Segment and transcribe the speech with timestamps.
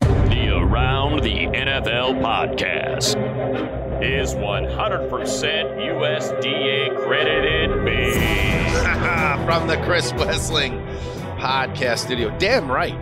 [0.00, 3.16] The Around the NFL podcast
[4.02, 8.12] is 100% USDA credited me.
[9.46, 10.80] From the Chris Wesseling
[11.38, 12.34] podcast studio.
[12.38, 12.96] Damn right.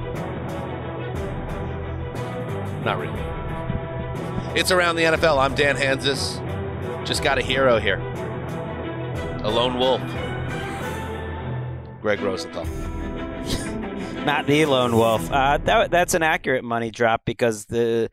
[2.84, 3.20] Not really.
[4.58, 5.38] It's Around the NFL.
[5.38, 6.44] I'm Dan Hanzus.
[7.06, 7.98] Just got a hero here.
[9.42, 10.02] A lone wolf.
[12.02, 12.66] Gregg Rosenthal.
[14.24, 15.30] Not the lone wolf.
[15.30, 18.10] Uh, that, that's an accurate money drop because the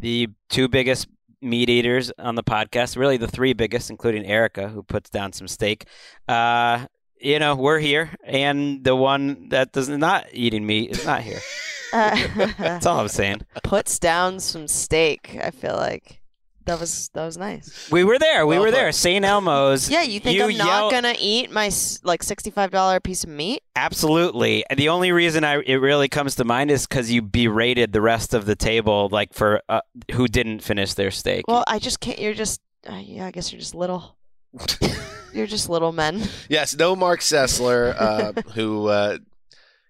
[0.00, 1.06] the two biggest
[1.40, 5.46] meat eaters on the podcast, really the three biggest, including Erica, who puts down some
[5.46, 5.86] steak.
[6.26, 6.86] Uh,
[7.20, 11.40] you know, we're here, and the one that does not eating meat is not here.
[11.92, 13.42] That's all I'm saying.
[13.62, 15.38] Puts down some steak.
[15.40, 16.20] I feel like
[16.66, 17.88] that was that was nice.
[17.90, 18.46] We were there.
[18.46, 18.90] We Well were there.
[18.92, 19.24] St.
[19.24, 19.90] Elmo's.
[19.90, 23.00] Yeah, you think You I'm not yell- gonna eat my s- like sixty five dollar
[23.00, 23.62] piece of meat?
[23.76, 24.64] Absolutely.
[24.74, 28.34] The only reason I it really comes to mind is because you berated the rest
[28.34, 29.80] of the table, like for uh,
[30.12, 31.44] who didn't finish their steak.
[31.48, 32.18] Well, I just can't.
[32.18, 33.26] You're just uh, yeah.
[33.26, 34.16] I guess you're just little.
[35.32, 36.22] you're just little men.
[36.48, 39.18] Yes, no Mark Sessler, uh, who uh,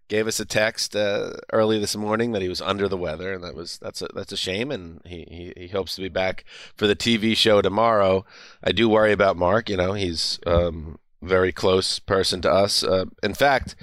[0.09, 3.43] gave us a text uh, early this morning that he was under the weather, and
[3.45, 4.71] that was that's a, that's a shame.
[4.71, 6.45] And he, he he hopes to be back
[6.77, 8.25] for the TV show tomorrow.
[8.63, 9.69] I do worry about Mark.
[9.69, 12.83] You know, he's um, very close person to us.
[12.83, 13.75] Uh, in fact,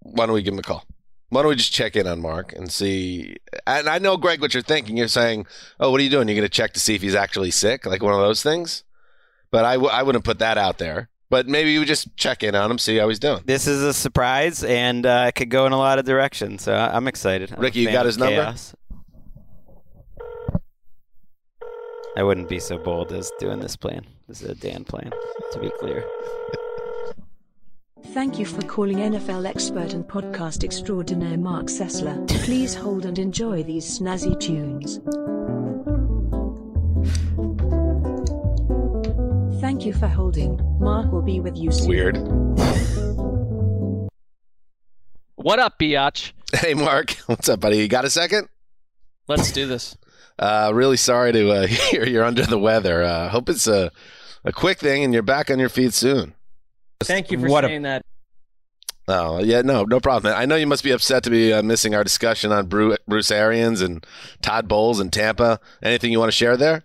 [0.00, 0.84] why don't we give him a call?
[1.30, 3.36] Why don't we just check in on Mark and see?
[3.66, 4.96] And I know, Greg, what you're thinking.
[4.96, 5.46] You're saying,
[5.80, 6.28] "Oh, what are you doing?
[6.28, 8.84] You're going to check to see if he's actually sick, like one of those things."
[9.50, 11.08] But I w- I wouldn't put that out there.
[11.32, 13.40] But maybe we just check in on him, see how he's doing.
[13.46, 16.60] this is a surprise, and uh, it could go in a lot of directions.
[16.62, 17.50] So I- I'm excited.
[17.50, 18.34] I'm Ricky, you got his number?
[18.34, 18.74] chaos.
[22.18, 24.04] I wouldn't be so bold as doing this plan.
[24.28, 25.10] This is a Dan plan,
[25.52, 26.04] to be clear.
[28.08, 32.28] Thank you for calling NFL expert and podcast extraordinaire Mark Sessler.
[32.44, 35.00] Please hold and enjoy these snazzy tunes.
[39.72, 40.60] Thank you for holding.
[40.80, 41.88] Mark will be with you soon.
[41.88, 42.18] Weird.
[45.36, 46.32] What up, Biatch?
[46.52, 47.78] Hey, Mark, what's up, buddy?
[47.78, 48.50] You got a second?
[49.28, 49.96] Let's do this.
[50.38, 53.02] Uh, really sorry to uh, hear you're under the weather.
[53.02, 53.90] Uh, hope it's a
[54.44, 56.34] a quick thing and you're back on your feet soon.
[57.02, 58.02] Thank you for What a- saying that.
[59.08, 60.34] Oh yeah, no, no problem.
[60.36, 63.30] I know you must be upset to be uh, missing our discussion on Bru- Bruce
[63.30, 64.06] Arians and
[64.42, 65.60] Todd Bowles and Tampa.
[65.82, 66.84] Anything you want to share there?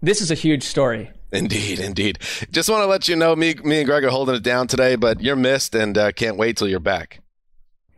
[0.00, 1.10] This is a huge story.
[1.36, 2.18] Indeed, indeed.
[2.50, 4.96] Just want to let you know, me, me and Greg are holding it down today,
[4.96, 7.20] but you're missed and uh, can't wait till you're back.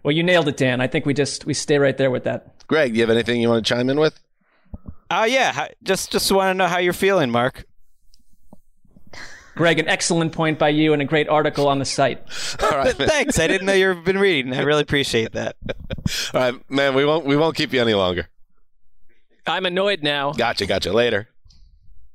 [0.03, 0.81] Well, you nailed it, Dan.
[0.81, 2.67] I think we just we stay right there with that.
[2.67, 4.19] Greg, do you have anything you want to chime in with?
[5.11, 7.65] Oh yeah, just just want to know how you're feeling, Mark.
[9.55, 12.23] Greg, an excellent point by you and a great article on the site.
[12.63, 12.95] All right.
[12.97, 13.41] Thanks.
[13.41, 14.53] I didn't know you've been reading.
[14.55, 15.57] I really appreciate that.
[16.35, 16.95] All right, man.
[16.95, 18.29] We won't we won't keep you any longer.
[19.47, 20.33] I'm annoyed now.
[20.33, 20.93] Gotcha, gotcha.
[20.93, 21.29] Later.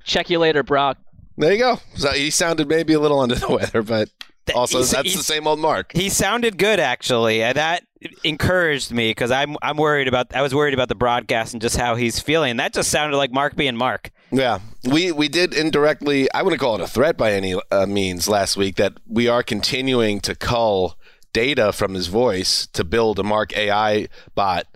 [0.03, 0.97] Check you later, Brock.
[1.37, 1.79] There you go.
[1.95, 4.09] So he sounded maybe a little under the weather, but
[4.55, 5.91] also He's- that's the same old Mark.
[5.93, 7.43] He sounded good, actually.
[7.43, 7.83] Uh, That
[8.23, 10.35] encouraged me because I'm I'm worried about.
[10.35, 12.57] I was worried about the broadcast and just how he's feeling.
[12.57, 14.11] That just sounded like Mark being Mark.
[14.31, 16.29] Yeah, we we did indirectly.
[16.33, 19.41] I wouldn't call it a threat by any uh, means last week that we are
[19.43, 20.97] continuing to cull
[21.31, 24.67] data from his voice to build a Mark AI bot,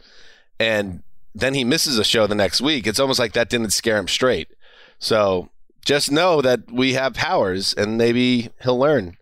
[0.60, 1.04] and
[1.36, 2.88] then he misses a show the next week.
[2.88, 4.48] It's almost like that didn't scare him straight.
[5.00, 5.50] So
[5.88, 9.16] just know that we have powers, and maybe he'll learn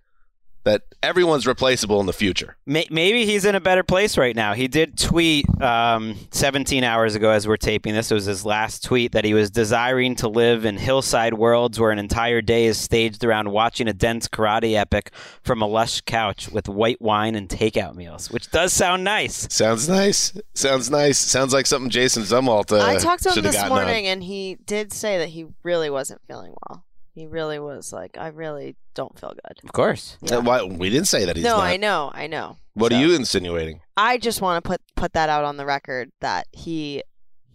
[1.06, 2.58] everyone's replaceable in the future.
[2.66, 4.54] Maybe he's in a better place right now.
[4.54, 8.10] He did tweet um, 17 hours ago as we're taping this.
[8.10, 11.92] It was his last tweet that he was desiring to live in hillside worlds where
[11.92, 15.12] an entire day is staged around watching a dense karate epic
[15.44, 19.48] from a lush couch with white wine and takeout meals, which does sound nice.
[19.54, 20.34] Sounds nice.
[20.54, 21.18] Sounds nice.
[21.18, 23.78] Sounds like something Jason Zumwalt uh, I talked to him this gotten on.
[23.78, 26.85] morning, and he did say that he really wasn't feeling well.
[27.16, 29.58] He really was like, I really don't feel good.
[29.64, 30.18] Of course.
[30.30, 31.64] Uh, why- we didn't say that he's no, not.
[31.64, 32.58] I know, I know.
[32.74, 33.80] What So- are you insinuating?
[33.98, 37.02] I just want to put put that out on the record that he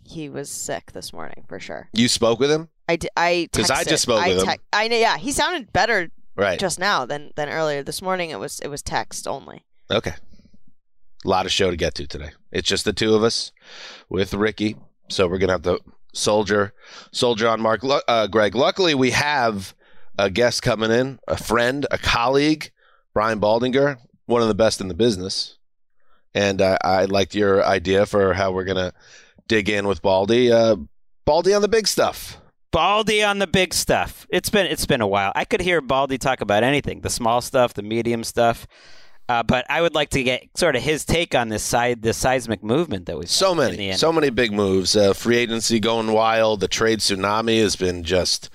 [0.02, 1.88] he was sick this morning for sure.
[1.92, 3.10] You spoke with him, I did.
[3.16, 4.54] I texted- just spoke I with him.
[4.72, 4.96] I know.
[4.96, 6.58] Yeah, he sounded better right?
[6.58, 8.30] just now than than earlier this morning.
[8.30, 9.66] It was it was text only.
[9.90, 10.14] Okay.
[11.22, 12.30] A lot of show to get to today.
[12.50, 13.52] It's just the two of us
[14.08, 14.76] with Ricky,
[15.10, 15.80] so we're gonna have to
[16.12, 16.72] soldier
[17.12, 18.54] soldier on Mark uh, Greg.
[18.54, 19.74] Luckily, we have
[20.18, 22.70] a guest coming in, a friend, a colleague,
[23.14, 25.56] Brian Baldinger, one of the best in the business.
[26.34, 28.92] And uh, I liked your idea for how we're gonna
[29.48, 30.52] dig in with Baldy.
[30.52, 30.76] Uh,
[31.24, 32.40] Baldy on the big stuff.
[32.72, 34.26] Baldy on the big stuff.
[34.30, 35.32] It's been it's been a while.
[35.34, 38.66] I could hear Baldy talk about anything, the small stuff, the medium stuff.
[39.30, 42.16] Uh, but I would like to get sort of his take on this side, this
[42.16, 44.96] seismic movement that we've So in many, so many big moves.
[44.96, 46.58] Uh, free agency going wild.
[46.58, 48.50] The trade tsunami has been just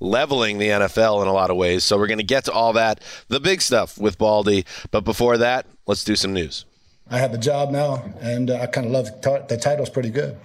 [0.00, 1.82] leveling the NFL in a lot of ways.
[1.82, 4.66] So we're going to get to all that, the big stuff with Baldy.
[4.90, 6.66] But before that, let's do some news.
[7.10, 9.88] I have a job now, and uh, I kind of love the, ti- the title's
[9.88, 10.36] pretty good.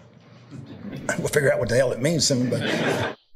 [1.19, 2.62] We'll figure out what the hell it means soon, but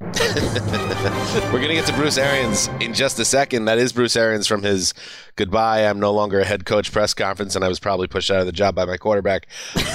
[0.00, 3.64] We're going to get to Bruce Arians in just a second.
[3.64, 4.94] That is Bruce Arians from his
[5.34, 5.88] goodbye.
[5.88, 8.46] I'm no longer a head coach press conference, and I was probably pushed out of
[8.46, 9.48] the job by my quarterback.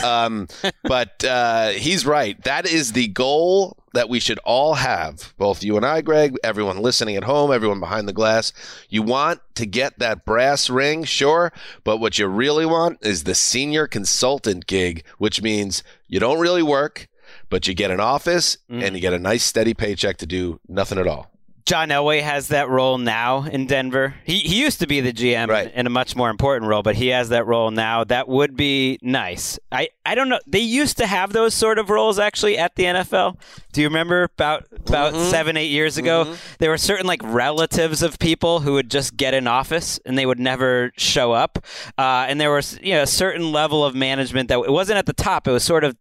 [0.04, 0.50] Um,
[0.84, 2.42] but uh, he's right.
[2.44, 6.82] That is the goal that we should all have, both you and I, Greg, everyone
[6.82, 8.52] listening at home, everyone behind the glass.
[8.90, 11.54] You want to get that brass ring, sure,
[11.86, 16.64] but what you really want is the senior consultant gig, which means you don't really
[16.64, 17.08] work.
[17.54, 18.82] But you get an office mm.
[18.84, 21.30] and you get a nice steady paycheck to do nothing at all.
[21.68, 24.16] John Elway has that role now in Denver.
[24.24, 25.72] He he used to be the GM Right.
[25.72, 28.06] in a much more important role, but he has that role now.
[28.06, 29.60] That would be nice.
[29.72, 30.40] I, I don't know.
[30.46, 33.38] They used to have those sort of roles actually at the NFL.
[33.72, 35.30] Do you remember about about Mm-hmm.
[35.32, 36.36] seven eight years ago?
[36.60, 40.26] There were certain like relatives of people who would just get in office and they
[40.26, 41.60] would never show up.
[41.98, 45.06] Uh, and there was you know a certain level of management that it wasn't at
[45.06, 45.48] the top.
[45.48, 45.96] It was sort of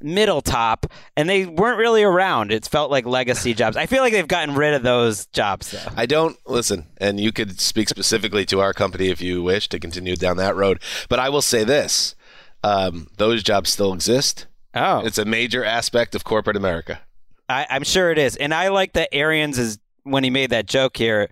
[0.00, 2.52] middle top, and they weren't really around.
[2.52, 3.76] It felt like legacy jobs.
[3.76, 5.92] I feel like they've gotten rid of those jobs though.
[5.96, 9.80] I don't listen, and you could speak specifically to our company if you wish to
[9.80, 10.80] continue down that road.
[11.08, 12.14] But I will say this:
[12.64, 14.46] um, those jobs still exist.
[14.74, 17.00] Oh, It's a major aspect of corporate America.
[17.48, 20.66] I, I'm sure it is, and I like that Arians is when he made that
[20.66, 21.28] joke here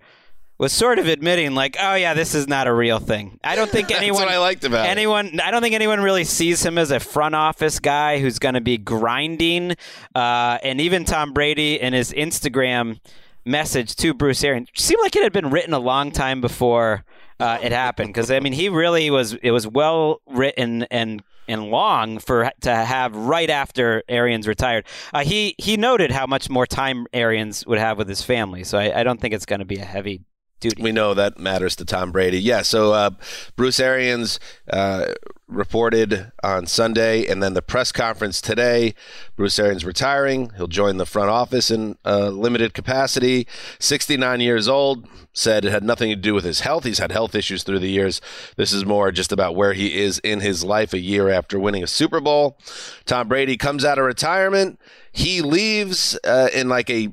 [0.57, 3.39] was sort of admitting like, oh yeah, this is not a real thing.
[3.43, 4.89] I don't think That's anyone what I liked about it.
[4.89, 5.39] anyone.
[5.39, 8.61] I don't think anyone really sees him as a front office guy who's going to
[8.61, 9.75] be grinding.
[10.15, 12.99] Uh, and even Tom Brady in his Instagram
[13.45, 17.05] message to Bruce Arians seemed like it had been written a long time before
[17.39, 18.09] uh, it happened.
[18.09, 19.33] Because I mean, he really was.
[19.33, 24.85] It was well written and and long for to have right after Arians retired.
[25.13, 28.63] Uh, he he noted how much more time Arians would have with his family.
[28.63, 30.21] So I, I don't think it's going to be a heavy
[30.59, 30.81] duty.
[30.81, 32.39] We know that matters to Tom Brady.
[32.39, 32.61] Yeah.
[32.61, 33.11] So uh,
[33.55, 34.39] Bruce Arians
[34.71, 35.13] uh,
[35.47, 38.93] reported on Sunday, and then the press conference today.
[39.35, 40.51] Bruce Arians retiring.
[40.57, 43.47] He'll join the front office in uh, limited capacity.
[43.79, 45.07] 69 years old.
[45.33, 46.83] Said it had nothing to do with his health.
[46.83, 48.21] He's had health issues through the years.
[48.55, 51.83] This is more just about where he is in his life a year after winning
[51.83, 52.57] a Super Bowl.
[53.05, 54.79] Tom Brady comes out of retirement.
[55.11, 57.09] He leaves uh, in like a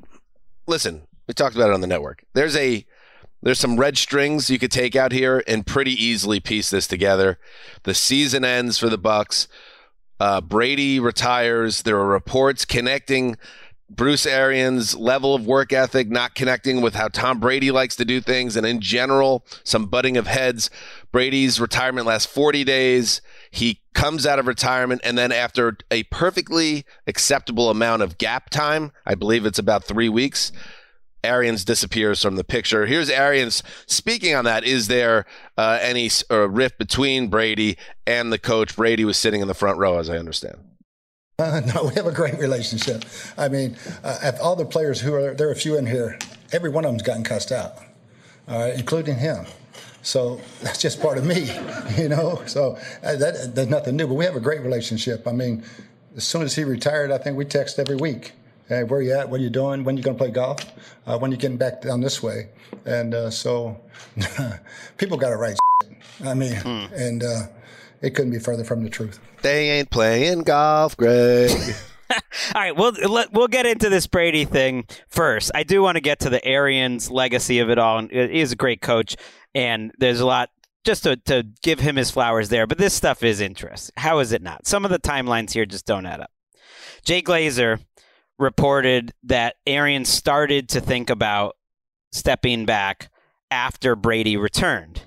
[0.65, 1.03] listen.
[1.27, 2.23] We talked about it on the network.
[2.33, 2.85] There's a
[3.45, 7.37] there's some red strings you could take out here and pretty easily piece this together.
[7.83, 9.47] The season ends for the Bucs.
[10.19, 11.83] Uh, Brady retires.
[11.83, 13.37] There are reports connecting
[13.87, 18.19] Bruce Arians' level of work ethic not connecting with how Tom Brady likes to do
[18.19, 20.71] things, and in general, some butting of heads.
[21.11, 23.21] Brady's retirement lasts 40 days.
[23.51, 28.91] He comes out of retirement, and then after a perfectly acceptable amount of gap time,
[29.05, 30.51] I believe it's about three weeks,
[31.25, 32.85] Arians disappears from the picture.
[32.85, 34.63] Here's Arians speaking on that.
[34.63, 35.25] Is there
[35.57, 37.77] uh, any uh, rift between Brady
[38.07, 38.75] and the coach?
[38.75, 40.57] Brady was sitting in the front row, as I understand.
[41.37, 43.03] Uh, no, we have a great relationship.
[43.37, 46.17] I mean, uh, all the players who are there, are a few in here.
[46.51, 47.77] Every one of them's gotten cussed out,
[48.47, 49.45] including him.
[50.05, 51.49] So that's just part of me,
[51.97, 52.41] you know.
[52.45, 54.07] So uh, that that's nothing new.
[54.07, 55.27] But we have a great relationship.
[55.27, 55.63] I mean,
[56.15, 58.33] as soon as he retired, I think we text every week.
[58.67, 59.29] Hey, where you at?
[59.29, 59.83] What are you doing?
[59.83, 60.59] When you going to play golf?
[61.05, 62.49] Uh, when you getting back down this way?
[62.85, 63.79] And uh, so
[64.97, 65.55] people got it right.
[66.23, 67.43] I mean, and uh,
[68.01, 69.19] it couldn't be further from the truth.
[69.43, 71.51] They ain't playing golf, Greg.
[72.55, 75.51] All right, we'll let, we'll get into this Brady thing first.
[75.53, 77.99] I do want to get to the Arians legacy of it all.
[77.99, 79.15] And he is a great coach,
[79.53, 80.49] and there's a lot
[80.83, 82.67] just to, to give him his flowers there.
[82.67, 83.93] But this stuff is interesting.
[83.97, 84.67] How is it not?
[84.67, 86.31] Some of the timelines here just don't add up.
[87.03, 87.79] Jay Glazer
[88.37, 91.55] reported that Arians started to think about
[92.11, 93.09] stepping back
[93.51, 95.03] after Brady returned.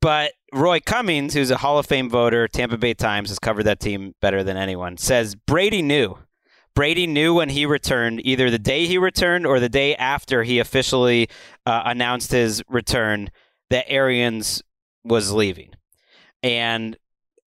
[0.00, 3.80] But Roy Cummings, who's a Hall of Fame voter, Tampa Bay Times has covered that
[3.80, 6.18] team better than anyone, says Brady knew.
[6.74, 10.58] Brady knew when he returned, either the day he returned or the day after he
[10.58, 11.28] officially
[11.66, 13.30] uh, announced his return,
[13.68, 14.62] that Arians
[15.04, 15.70] was leaving.
[16.42, 16.96] And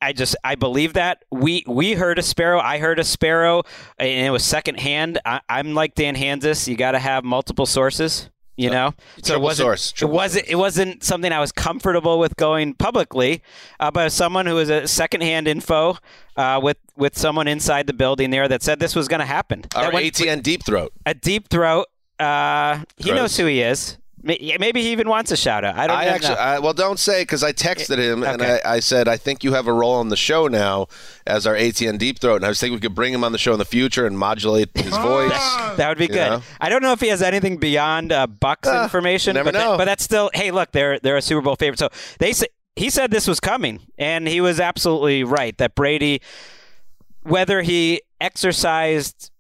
[0.04, 2.60] I just I believe that we we heard a sparrow.
[2.60, 3.64] I heard a sparrow,
[3.98, 5.20] and it was secondhand.
[5.26, 6.68] I, I'm like Dan Hanzus.
[6.68, 8.30] You got to have multiple sources.
[8.56, 8.94] You know,
[9.24, 13.42] so it wasn't source, it wasn't it wasn't something I was comfortable with going publicly,
[13.80, 15.98] uh, but someone who was a secondhand info
[16.38, 19.64] uh, with with someone inside the building there that said this was going to happen.
[19.76, 20.94] Our That went- ATN deep throat.
[21.08, 21.88] a deep throat.
[22.20, 23.16] Uh, he Gross.
[23.18, 23.98] knows who he is.
[24.26, 25.76] May- Maybe he even wants a shout out.
[25.78, 26.10] I don't I know.
[26.12, 29.44] actually, I, well, don't say because I texted him and I, I said I think
[29.44, 30.88] you have a role on the show now
[31.28, 33.38] as our ATN deep throat, and I was thinking we could bring him on the
[33.38, 35.30] show in the future and modulate his voice.
[35.78, 36.16] That would be good.
[36.30, 36.42] know?
[36.62, 39.78] I don't know if he has anything beyond uh, Bucs Uh, information, never but, that-
[39.78, 40.32] but that's still.
[40.34, 41.80] Hey, look, they're they're a Super Bowl favorite.
[41.80, 41.90] So
[42.20, 46.22] they say, he said this was coming, and he was absolutely right that Brady,
[47.24, 49.32] whether he exercised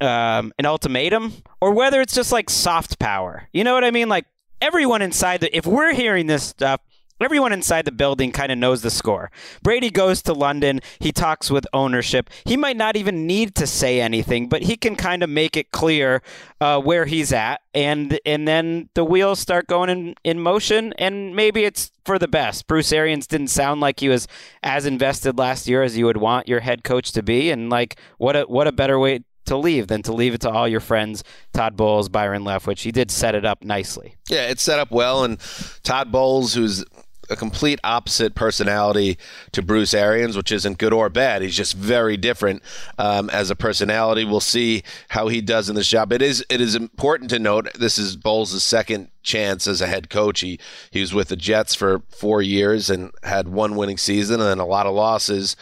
[0.00, 1.32] um, an ultimatum
[1.66, 4.08] or whether it's just like soft power, you know what I mean?
[4.08, 4.26] Like
[4.62, 6.80] everyone inside the if we're hearing this stuff.
[7.18, 9.30] Everyone inside the building kind of knows the score.
[9.62, 10.82] Brady goes to London.
[10.98, 12.28] He talks with ownership.
[12.44, 15.72] He might not even need to say anything, but he can kind of make it
[15.72, 16.20] clear
[16.60, 20.92] uh, where he's at, and and then the wheels start going in, in motion.
[20.98, 22.66] And maybe it's for the best.
[22.66, 24.28] Bruce Arians didn't sound like he was
[24.62, 27.98] as invested last year as you would want your head coach to be, and like
[28.18, 30.80] what a what a better way to leave than to leave it to all your
[30.80, 32.82] friends, Todd Bowles, Byron Leftwich.
[32.82, 34.16] He did set it up nicely.
[34.28, 35.38] Yeah, it's set up well, and
[35.82, 36.84] Todd Bowles, who's
[37.30, 39.18] a complete opposite personality
[39.52, 41.42] to Bruce Arians, which isn't good or bad.
[41.42, 42.62] He's just very different
[42.98, 44.24] um, as a personality.
[44.24, 46.12] We'll see how he does in this job.
[46.12, 50.08] It is it is important to note this is Bowles' second chance as a head
[50.08, 50.40] coach.
[50.40, 50.58] He
[50.90, 54.64] he was with the Jets for four years and had one winning season and a
[54.64, 55.56] lot of losses,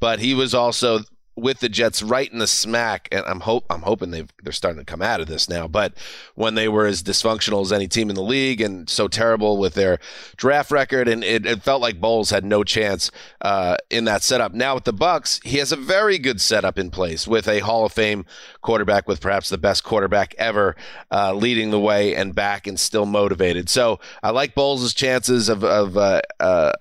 [0.00, 1.00] but he was also
[1.40, 4.80] with the Jets right in the smack, and I'm hope I'm hoping they they're starting
[4.80, 5.68] to come out of this now.
[5.68, 5.94] But
[6.34, 9.74] when they were as dysfunctional as any team in the league and so terrible with
[9.74, 9.98] their
[10.36, 14.54] draft record, and it, it felt like Bowles had no chance uh, in that setup.
[14.54, 17.84] Now with the Bucs, he has a very good setup in place with a Hall
[17.84, 18.24] of Fame
[18.60, 20.76] quarterback, with perhaps the best quarterback ever,
[21.10, 23.68] uh, leading the way and back and still motivated.
[23.68, 26.72] So I like Bowles' chances of of uh, uh,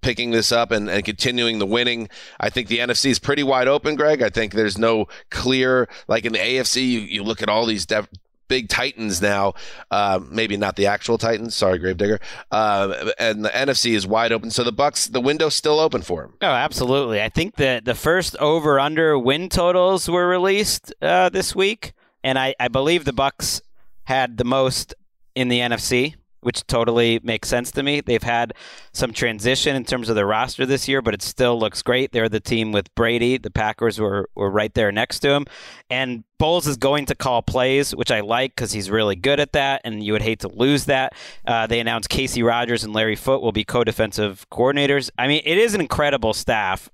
[0.00, 2.08] picking this up and, and continuing the winning.
[2.38, 4.22] I think the NFC is pretty wide open, Greg.
[4.22, 7.86] I think there's no clear, like in the AFC, you, you look at all these
[7.86, 8.08] def-
[8.48, 9.54] big Titans now,
[9.90, 11.54] uh, maybe not the actual Titans.
[11.54, 12.20] Sorry, Gravedigger.
[12.50, 14.50] Uh, and the NFC is wide open.
[14.50, 16.34] So the Bucs, the window's still open for them.
[16.40, 17.20] Oh, absolutely.
[17.20, 22.38] I think that the first over under win totals were released uh, this week, and
[22.38, 23.60] I, I believe the Bucs
[24.04, 24.94] had the most
[25.34, 28.00] in the NFC, which totally makes sense to me.
[28.00, 28.54] They've had
[28.92, 32.12] some transition in terms of their roster this year, but it still looks great.
[32.12, 33.38] They're the team with Brady.
[33.38, 35.46] The Packers were, were right there next to him.
[35.90, 39.52] And Bowles is going to call plays, which I like because he's really good at
[39.52, 41.14] that, and you would hate to lose that.
[41.46, 45.10] Uh, they announced Kacy Rodgers and Larry Foote will be co defensive coordinators.
[45.18, 46.90] I mean, it is an incredible staff.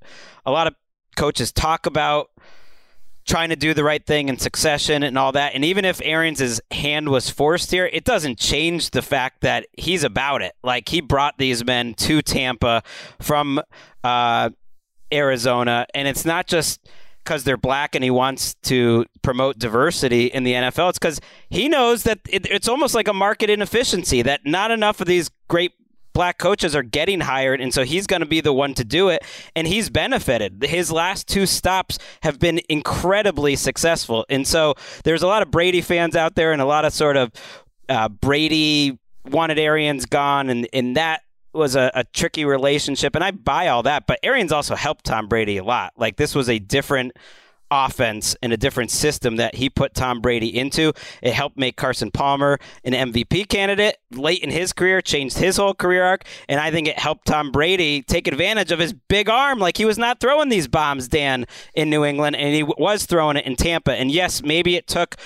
[0.47, 0.75] A lot of
[1.17, 2.31] coaches talk about
[3.25, 5.55] trying to do the right thing in succession and all that.
[5.55, 10.05] And even if Arians' hand was forced here, it doesn't change the fact that he's
[10.05, 10.55] about it.
[10.63, 12.83] Like he brought these men to Tampa
[13.21, 13.61] from
[14.03, 14.51] uh,
[15.13, 16.89] Arizona, and it's not just
[17.23, 20.91] because they're black and he wants to promote diversity in the NFL.
[20.91, 25.01] It's because he knows that it, it's almost like a market inefficiency that not enough
[25.01, 25.73] of these great
[26.13, 29.09] black coaches are getting hired, and so he's going to be the one to do
[29.09, 29.25] it.
[29.57, 30.65] And he's benefited.
[30.65, 35.81] His last two stops have been incredibly successful, and so there's a lot of Brady
[35.81, 37.33] fans out there, and a lot of sort of
[37.89, 43.31] uh, Brady wanted Arians gone, and and that was a, a tricky relationship, and I
[43.31, 44.07] buy all that.
[44.07, 45.93] But Arians also helped Tom Brady a lot.
[45.97, 47.13] Like this was a different
[47.73, 50.93] offense and a different system that he put Tom Brady into.
[51.23, 55.75] It helped make Carson Palmer an MVP candidate late in his career, changed his whole
[55.75, 59.59] career arc, and I think it helped Tom Brady take advantage of his big arm.
[59.59, 63.37] Like he was not throwing these bombs, Dan, in New England, and he was throwing
[63.37, 63.93] it in Tampa.
[63.93, 65.17] And yes, maybe it took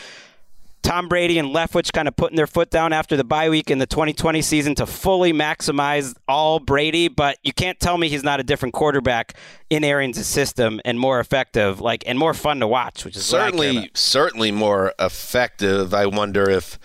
[0.87, 3.79] Tom Brady and Leftwich kind of putting their foot down after the bye week in
[3.79, 8.39] the 2020 season to fully maximize all Brady, but you can't tell me he's not
[8.39, 9.37] a different quarterback
[9.69, 13.91] in Arians' system and more effective, like and more fun to watch, which is certainly
[13.95, 15.93] certainly more effective.
[15.93, 16.79] I wonder if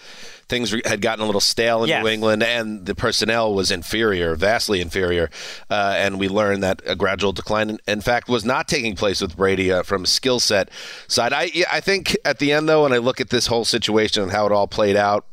[0.51, 2.03] things had gotten a little stale in yes.
[2.03, 5.31] New England, and the personnel was inferior, vastly inferior.
[5.69, 9.21] Uh, and we learned that a gradual decline, in, in fact, was not taking place
[9.21, 10.69] with Brady uh, from skill set
[11.07, 11.33] side.
[11.33, 14.31] I I think at the end though, when I look at this whole situation and
[14.31, 15.25] how it all played out,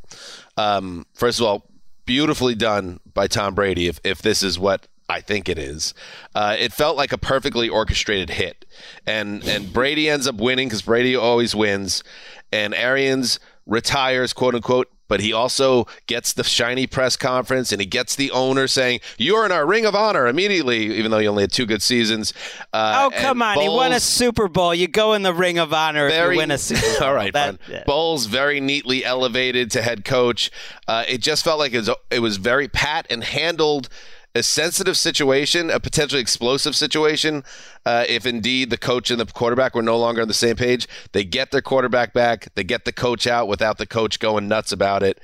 [0.56, 1.66] um, first of all,
[2.06, 3.88] beautifully done by Tom Brady.
[3.88, 5.94] If if this is what I think it is.
[6.34, 8.64] Uh, it felt like a perfectly orchestrated hit,
[9.06, 12.04] and and Brady ends up winning because Brady always wins,
[12.52, 17.86] and Arians retires, quote unquote, but he also gets the shiny press conference and he
[17.86, 21.42] gets the owner saying, You're in our ring of honor immediately, even though he only
[21.42, 22.32] had two good seasons.
[22.72, 23.56] Uh, oh, come on.
[23.56, 24.74] Bowles, he won a Super Bowl.
[24.74, 27.08] You go in the ring of honor very, if you win a Super Bowl.
[27.08, 27.84] all right, that, yeah.
[27.84, 30.50] Bowles very neatly elevated to head coach.
[30.86, 33.88] Uh, it just felt like it was, it was very pat and handled
[34.34, 37.44] a sensitive situation, a potentially explosive situation,
[37.86, 40.86] uh, if indeed the coach and the quarterback were no longer on the same page,
[41.12, 44.72] they get their quarterback back, they get the coach out without the coach going nuts
[44.72, 45.20] about it.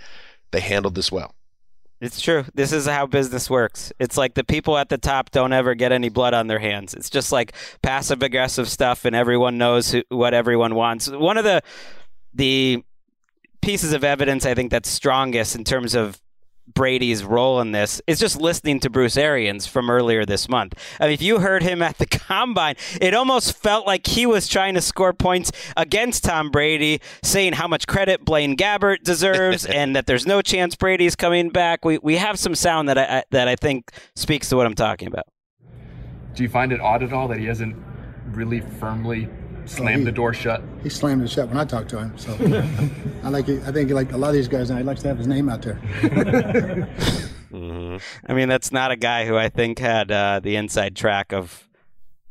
[0.50, 1.34] They handled this well.
[2.00, 2.44] It's true.
[2.54, 3.92] This is how business works.
[3.98, 6.92] It's like the people at the top don't ever get any blood on their hands.
[6.92, 11.08] It's just like passive aggressive stuff, and everyone knows who, what everyone wants.
[11.08, 11.62] One of the
[12.34, 12.84] the
[13.62, 16.20] pieces of evidence I think that's strongest in terms of
[16.72, 20.74] Brady's role in this is just listening to Bruce Arians from earlier this month.
[20.98, 24.48] I mean, if you heard him at the combine, it almost felt like he was
[24.48, 29.94] trying to score points against Tom Brady, saying how much credit Blaine Gabbert deserves and
[29.94, 31.84] that there's no chance Brady's coming back.
[31.84, 35.08] We we have some sound that I that I think speaks to what I'm talking
[35.08, 35.24] about.
[36.34, 37.76] Do you find it odd at all that he hasn't
[38.32, 39.28] really firmly
[39.66, 40.62] slammed he, the door shut.
[40.82, 42.16] He slammed it shut when I talked to him.
[42.16, 42.32] So
[43.22, 43.62] I like it.
[43.66, 45.62] I think like a lot of these guys, he likes to have his name out
[45.62, 45.74] there.
[47.52, 47.96] mm-hmm.
[48.26, 51.68] I mean, that's not a guy who I think had uh, the inside track of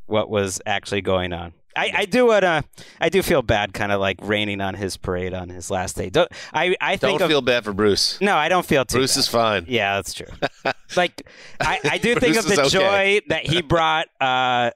[0.06, 1.54] what was actually going on.
[1.76, 2.62] I, I do what uh,
[3.00, 6.10] I do feel bad, kind of like raining on his parade on his last day.
[6.10, 6.76] Don't I?
[6.80, 8.20] I think don't of, feel bad for Bruce.
[8.22, 9.00] No, I don't feel too.
[9.00, 9.20] Bruce bad.
[9.20, 9.66] is fine.
[9.68, 10.28] Yeah, that's true.
[10.96, 11.28] like
[11.60, 12.70] I, I do think of the okay.
[12.70, 14.72] joy that he brought uh,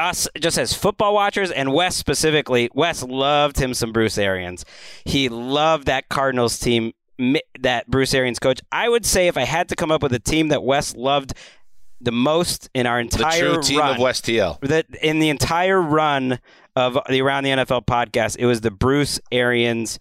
[0.00, 4.64] us just as football watchers and Wes specifically, Wes loved him some Bruce Arians.
[5.04, 6.92] He loved that Cardinals team
[7.60, 8.60] that Bruce Arians coach.
[8.72, 11.34] I would say if I had to come up with a team that Wes loved
[12.00, 14.58] the most in our entire the true team run, of West TL.
[14.60, 16.38] That in the entire run
[16.74, 19.98] of the Around the NFL podcast, it was the Bruce Arians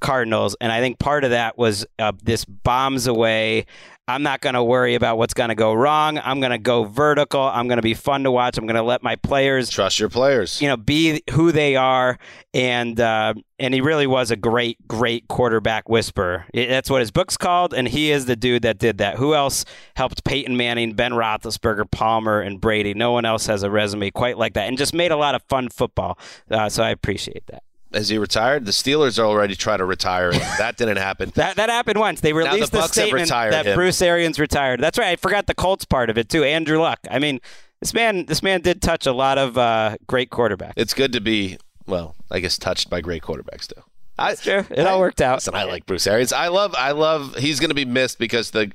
[0.00, 3.66] Cardinals, and I think part of that was uh, this bombs away.
[4.10, 6.18] I'm not going to worry about what's going to go wrong.
[6.18, 7.42] I'm going to go vertical.
[7.42, 8.58] I'm going to be fun to watch.
[8.58, 10.60] I'm going to let my players trust your players.
[10.60, 12.18] You know, be who they are.
[12.52, 16.46] And uh, and he really was a great, great quarterback whisperer.
[16.52, 19.16] That's what his book's called, and he is the dude that did that.
[19.16, 22.94] Who else helped Peyton Manning, Ben Roethlisberger, Palmer, and Brady?
[22.94, 25.42] No one else has a resume quite like that, and just made a lot of
[25.44, 26.18] fun football.
[26.50, 28.64] Uh, so I appreciate that has he retired?
[28.66, 30.40] The Steelers already tried to retire him.
[30.58, 31.30] That didn't happen.
[31.34, 32.20] that that happened once.
[32.20, 33.74] They released the, the statement that him.
[33.74, 34.80] Bruce Arians retired.
[34.80, 35.08] That's right.
[35.08, 36.44] I forgot the Colts part of it too.
[36.44, 37.00] Andrew Luck.
[37.10, 37.40] I mean,
[37.80, 40.74] this man this man did touch a lot of uh, great quarterbacks.
[40.76, 43.82] It's good to be well, I guess touched by great quarterbacks too.
[44.16, 44.64] That's true.
[44.70, 45.36] It I, all worked out.
[45.36, 46.32] Listen, I like Bruce Arians.
[46.32, 48.70] I love I love he's going to be missed because the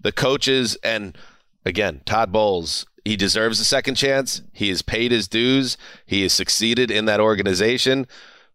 [0.00, 1.16] the coaches and
[1.64, 4.42] again, Todd Bowles he deserves a second chance.
[4.52, 5.76] He has paid his dues.
[6.06, 8.06] He has succeeded in that organization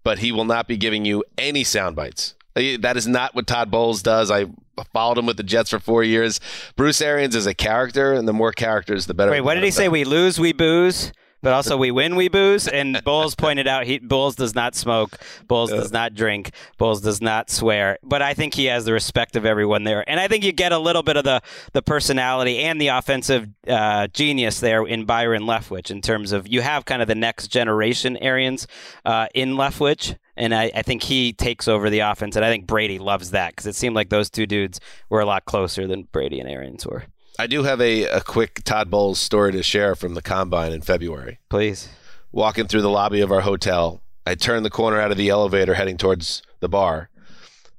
[0.06, 2.36] but he will not be giving you any sound bites.
[2.56, 4.32] Uh, that is not what Todd Bowles does.
[4.32, 4.46] I
[4.94, 6.40] followed him with the Jets for four years.
[6.78, 9.32] Bruce Arians is a character, and the more characters, the better.
[9.32, 9.90] Wait, what did he say?
[9.90, 11.12] We lose, we booze
[11.46, 12.68] but also we win, we booze.
[12.68, 17.22] And Bowles pointed out he Bowles does not smoke, Bowles does not drink, Bowles does
[17.22, 18.00] not swear.
[18.02, 20.72] But I think he has the respect of everyone there, and I think you get
[20.72, 25.44] a little bit of the the personality and the offensive uh, genius there in Byron
[25.44, 28.66] Leftwich in terms of you have kind of the next generation Arians
[29.06, 30.18] uh, in Leftwich.
[30.38, 33.52] And I, I, think he takes over the offense, and I think Brady loves that
[33.52, 36.86] because it seemed like those two dudes were a lot closer than Brady and Arians
[36.86, 37.06] were.
[37.38, 40.82] I do have a, a quick Todd Bowles story to share from the combine in
[40.82, 41.40] February.
[41.50, 41.90] Please.
[42.32, 45.74] Walking through the lobby of our hotel, I turned the corner out of the elevator
[45.74, 47.10] heading towards the bar.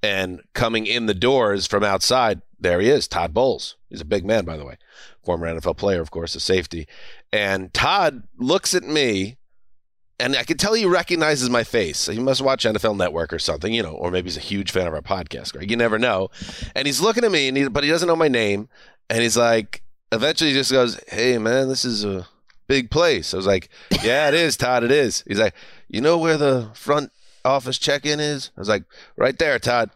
[0.02, 3.76] And coming in the doors from outside, there he is, Todd Bowles.
[3.88, 4.76] He's a big man, by the way.
[5.24, 6.86] Former NFL player, of course, a safety.
[7.32, 9.36] And Todd looks at me
[10.18, 12.06] and I can tell he recognizes my face.
[12.06, 14.86] He must watch NFL Network or something, you know, or maybe he's a huge fan
[14.86, 15.70] of our podcast, Greg.
[15.70, 16.30] You never know.
[16.74, 18.68] And he's looking at me, and he, but he doesn't know my name.
[19.08, 22.26] And he's like, eventually, he just goes, "Hey, man, this is a
[22.66, 23.68] big place." I was like,
[24.02, 24.84] "Yeah, it is, Todd.
[24.84, 25.54] It is." He's like,
[25.88, 27.12] "You know where the front
[27.44, 28.84] office check-in is?" I was like,
[29.16, 29.90] "Right there, Todd."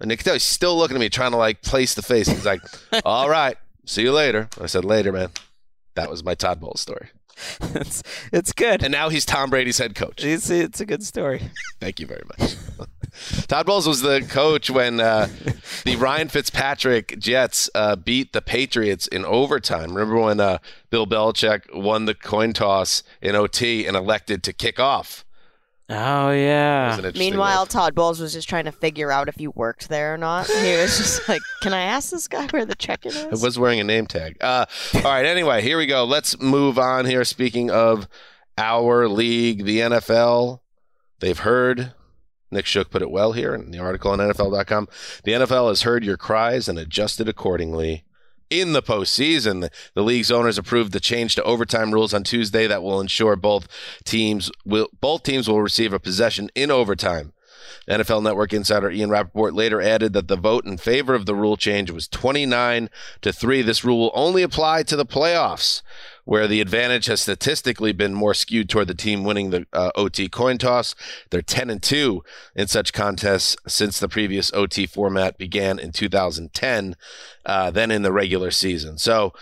[0.00, 2.28] And tell he's still looking at me, trying to like place the face.
[2.28, 2.60] He's like,
[3.04, 5.30] "All right, see you later." I said, "Later, man."
[5.94, 7.08] That was my Todd Bowles story.
[7.74, 8.82] it's it's good.
[8.82, 10.24] And now he's Tom Brady's head coach.
[10.24, 11.42] It's it's a good story.
[11.80, 12.56] Thank you very much.
[13.48, 15.28] Todd Bowles was the coach when uh,
[15.84, 19.94] the Ryan Fitzpatrick Jets uh, beat the Patriots in overtime.
[19.94, 20.58] Remember when uh,
[20.90, 25.24] Bill Belichick won the coin toss in OT and elected to kick off?
[25.90, 26.82] Oh yeah.
[26.82, 27.68] That was an interesting Meanwhile, move.
[27.70, 30.46] Todd Bowles was just trying to figure out if you worked there or not.
[30.46, 33.80] He was just like, "Can I ask this guy where the check-in I was wearing
[33.80, 34.36] a name tag.
[34.40, 35.24] Uh, all right.
[35.24, 36.04] Anyway, here we go.
[36.04, 37.24] Let's move on here.
[37.24, 38.06] Speaking of
[38.58, 40.60] our league, the NFL,
[41.20, 41.94] they've heard.
[42.50, 44.88] Nick Shook put it well here in the article on NFL.com.
[45.24, 48.04] The NFL has heard your cries and adjusted accordingly.
[48.50, 52.82] In the postseason, the, league's owners approved the change to overtime rules on Tuesday that
[52.82, 53.68] will ensure both
[54.04, 57.32] teams will both teams will receive a possession in overtime.
[57.88, 61.56] NFL Network insider Ian Rapoport later added that the vote in favor of the rule
[61.56, 62.90] change was 29
[63.22, 63.62] to 3.
[63.62, 65.82] This rule will only apply to the playoffs,
[66.28, 70.28] where the advantage has statistically been more skewed toward the team winning the uh, OT
[70.28, 70.94] coin toss.
[71.30, 72.22] They're 10 and 2
[72.54, 76.96] in such contests since the previous OT format began in 2010,
[77.46, 78.98] uh, then in the regular season.
[78.98, 79.32] So,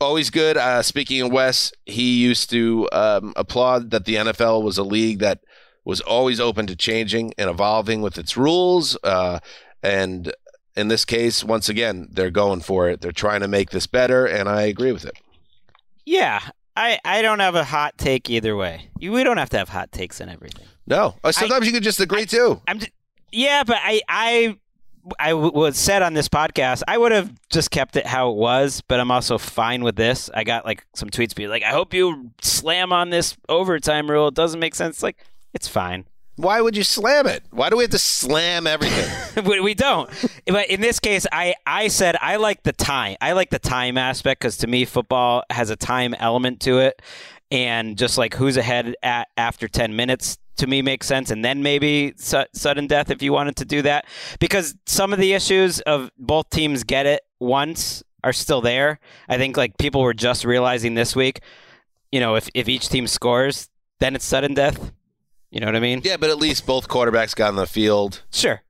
[0.00, 0.56] always good.
[0.56, 5.20] Uh, speaking of Wes, he used to um, applaud that the NFL was a league
[5.20, 5.44] that
[5.84, 8.98] was always open to changing and evolving with its rules.
[9.04, 9.38] Uh,
[9.84, 10.34] and
[10.74, 13.02] in this case, once again, they're going for it.
[13.02, 15.14] They're trying to make this better, and I agree with it.
[16.08, 16.40] Yeah.
[16.76, 18.88] I, I don't have a hot take either way.
[18.98, 20.64] You, we don't have to have hot takes and everything.
[20.86, 22.62] No, Uh, sometimes you can just agree too.
[22.68, 22.92] I'm just,
[23.32, 24.56] yeah, but I I
[25.18, 28.36] I w- was said on this podcast I would have just kept it how it
[28.36, 30.30] was, but I'm also fine with this.
[30.32, 34.28] I got like some tweets being like, I hope you slam on this overtime rule.
[34.28, 35.02] It doesn't make sense.
[35.02, 35.18] Like
[35.52, 36.06] it's fine.
[36.38, 37.42] Why would you slam it?
[37.50, 39.44] Why do we have to slam everything?
[39.62, 40.08] we, don't.
[40.46, 43.16] But in this case, I, I said I like the time.
[43.20, 47.02] I like the time aspect because to me, football has a time element to it.
[47.50, 51.32] And just like who's ahead at after 10 minutes to me makes sense.
[51.32, 54.06] And then maybe su- sudden death if you wanted to do that.
[54.38, 59.00] Because some of the issues of both teams get it once are still there.
[59.28, 61.40] I think like people were just realizing this week,
[62.12, 64.92] you know, if, if each team scores, then it's sudden death.
[65.50, 66.02] You know what I mean?
[66.04, 68.22] yeah, but at least both quarterbacks got on the field.
[68.30, 68.62] Sure.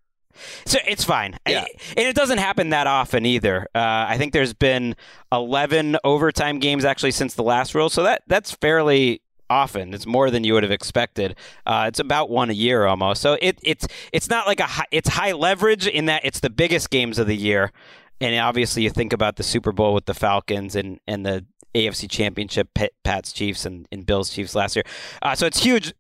[0.67, 1.37] So it's fine.
[1.49, 1.65] Yeah.
[1.97, 3.63] and it doesn't happen that often either.
[3.75, 4.95] Uh, I think there's been
[5.33, 7.89] 11 overtime games actually since the last rule.
[7.89, 9.93] So that that's fairly often.
[9.95, 11.35] It's more than you would have expected.
[11.67, 13.21] Uh, it's about one a year almost.
[13.21, 16.51] So it, it's it's not like a high, it's high leverage in that it's the
[16.51, 17.73] biggest games of the year.
[18.21, 22.11] And obviously you think about the Super Bowl with the Falcons and, and the AFC
[22.11, 22.69] Championship,
[23.05, 24.85] Pats Chiefs and, and Bills Chiefs last year.
[25.23, 25.95] Uh, so it's huge,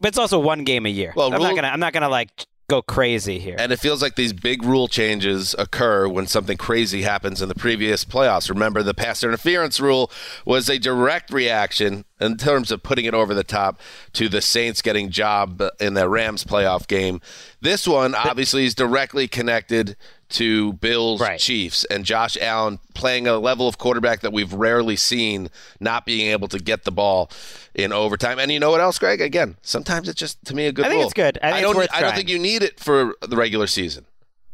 [0.00, 1.12] but it's also one game a year.
[1.16, 3.56] Well, I'm not gonna I'm not gonna like go crazy here.
[3.58, 7.54] And it feels like these big rule changes occur when something crazy happens in the
[7.54, 8.48] previous playoffs.
[8.48, 10.10] Remember, the pass interference rule
[10.46, 13.80] was a direct reaction in terms of putting it over the top
[14.14, 17.20] to the Saints getting job in the Rams playoff game.
[17.60, 19.96] This one obviously is directly connected
[20.30, 25.48] to Bills Chiefs and Josh Allen playing a level of quarterback that we've rarely seen
[25.80, 27.30] not being able to get the ball
[27.74, 28.38] in overtime.
[28.38, 29.20] And you know what else, Greg?
[29.20, 31.04] Again, sometimes it's just to me a good I think rule.
[31.06, 31.38] it's good.
[31.42, 34.06] I it's don't I don't think you need it for the regular season.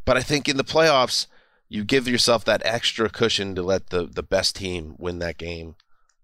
[0.04, 1.26] But I think in the playoffs,
[1.68, 5.76] you give yourself that extra cushion to let the, the best team win that game.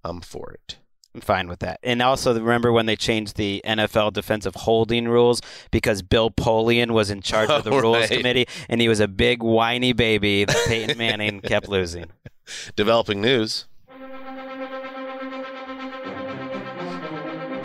[0.02, 0.78] I'm for it.
[1.14, 1.80] I'm fine with that.
[1.82, 7.10] And also remember when they changed the NFL defensive holding rules because Bill Polian was
[7.10, 8.10] in charge of the Oh, rules right.
[8.10, 12.06] committee and he was a big whiny baby that Peyton Manning kept losing.
[12.76, 13.66] Developing news.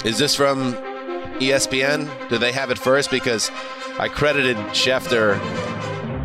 [0.04, 0.74] Is this from
[1.40, 2.30] ESPN?
[2.30, 3.12] Do they have it first?
[3.12, 3.52] Because
[4.00, 5.40] I credited Schefter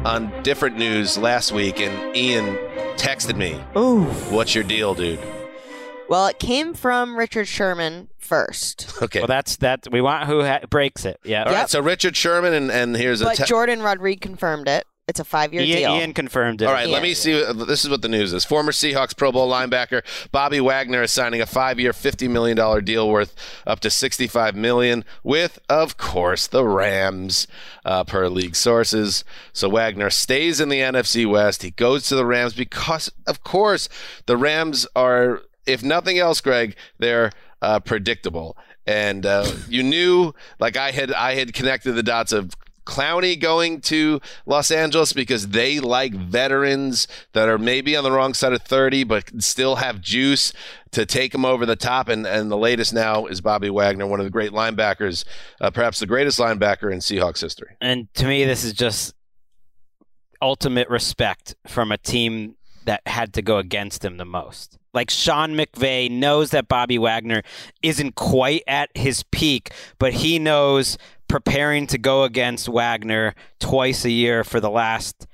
[0.06, 2.56] on different news last week, and Ian
[2.96, 3.60] texted me.
[3.76, 4.04] Ooh.
[4.34, 5.20] What's your deal, dude?
[6.08, 8.92] Well, it came from Richard Sherman first.
[9.02, 9.20] Okay.
[9.20, 9.86] Well, that's that.
[9.92, 11.20] We want who ha- breaks it.
[11.22, 11.44] Yeah.
[11.44, 14.86] All right, so Richard Sherman, and, and here's a But te- Jourdan Rodrigue confirmed it.
[15.08, 15.90] It's a five-year Ian, deal.
[15.92, 16.64] Ian confirmed it.
[16.64, 17.32] All right, let me see.
[17.52, 18.44] This is what the news is.
[18.44, 23.08] Former Seahawks Pro Bowl linebacker Bobby Wagner is signing a five-year, fifty million dollar deal
[23.08, 23.32] worth
[23.68, 27.46] up to sixty-five million with, of course, the Rams,
[27.84, 29.22] uh, per league sources.
[29.52, 31.62] So Wagner stays in the NFC West.
[31.62, 33.88] He goes to the Rams because, of course,
[34.26, 37.30] the Rams are, if nothing else, Greg, they're
[37.62, 38.56] uh, predictable.
[38.86, 42.54] and uh, you knew like I had I had connected the dots of
[42.86, 48.32] Clowney going to Los Angeles because they like veterans that are maybe on the wrong
[48.32, 50.52] side of 30 but still have juice
[50.92, 52.08] to take them over the top.
[52.08, 55.24] And, and the latest now is Bobby Wagner, one of the great linebackers,
[55.60, 57.76] uh, perhaps the greatest linebacker in Seahawks history.
[57.80, 59.14] And to me, this is just
[60.40, 64.78] ultimate respect from a team that had to go against him the most.
[64.94, 67.42] Like Sean McVay knows that Bobby Wagner
[67.82, 70.96] isn't quite at his peak, but he knows
[71.28, 75.26] preparing to go against Wagner twice a year for the last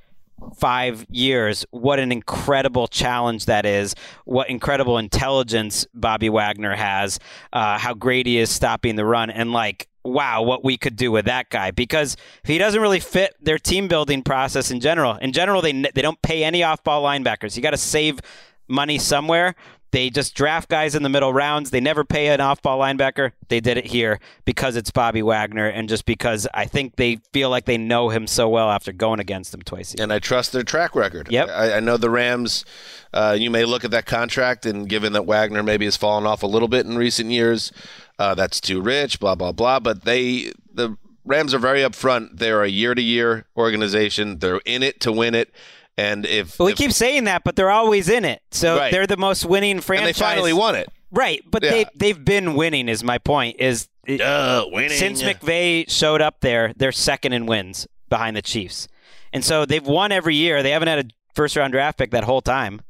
[0.57, 3.95] five years, what an incredible challenge that is.
[4.25, 7.19] What incredible intelligence Bobby Wagner has.
[7.53, 11.13] Uh, how great he is stopping the run, and like wow, what we could do
[11.13, 15.17] with that guy because he doesn't really fit their team building process in general.
[15.17, 17.57] In general, they they don't pay any off ball linebackers.
[17.57, 18.21] You got to save
[18.69, 19.55] money somewhere.
[19.93, 21.71] They just draft guys in the middle rounds.
[21.71, 23.33] They never pay an off ball linebacker.
[23.49, 27.51] They did it here because it's Bobby Wagner and just because I think they feel
[27.51, 29.95] like they know him so well after going against him twice.
[29.95, 31.31] And I trust their track record.
[31.31, 31.49] Yep.
[31.51, 32.65] I, I know the Rams,
[33.13, 36.43] uh, you may look at that contract, and given that Wagner maybe has fallen off
[36.43, 37.71] a little bit in recent years,
[38.19, 39.79] uh, that's too rich, blah, blah, blah.
[39.79, 42.39] But they, the Rams are very upfront.
[42.39, 45.53] They're a year to year organization, they're in it to win it.
[45.99, 48.41] And if But we if- keep saying that, but they're always in it.
[48.51, 48.91] So Right.
[48.93, 50.07] they're the most winning and franchise.
[50.17, 50.89] they finally won it.
[51.11, 51.71] Right, but Yeah.
[51.71, 52.89] they they've been winning.
[52.89, 53.57] Is my point?
[53.61, 54.91] Is Duh, winning.
[54.97, 58.89] since McVay showed up there, they're second in wins behind the Chiefs,
[59.33, 60.63] and so they've won every year.
[60.63, 62.81] They haven't had a first round draft pick that whole time,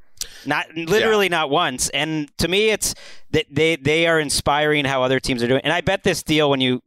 [0.46, 1.88] not literally not once.
[1.88, 2.94] And to me, it's
[3.32, 5.62] that they they are inspiring how other teams are doing.
[5.64, 6.80] And I bet this deal, when you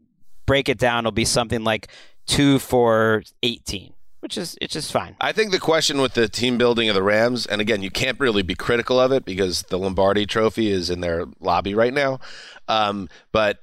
[0.45, 1.89] break it down, will be something like
[2.25, 3.93] two for eighteen,
[4.25, 5.15] which is it's just fine.
[5.21, 8.19] I think the question with the team building of the Rams, and again, you can't
[8.19, 12.19] really be critical of it because the Lombardi Trophy is in their lobby right now.
[12.67, 13.61] Um, but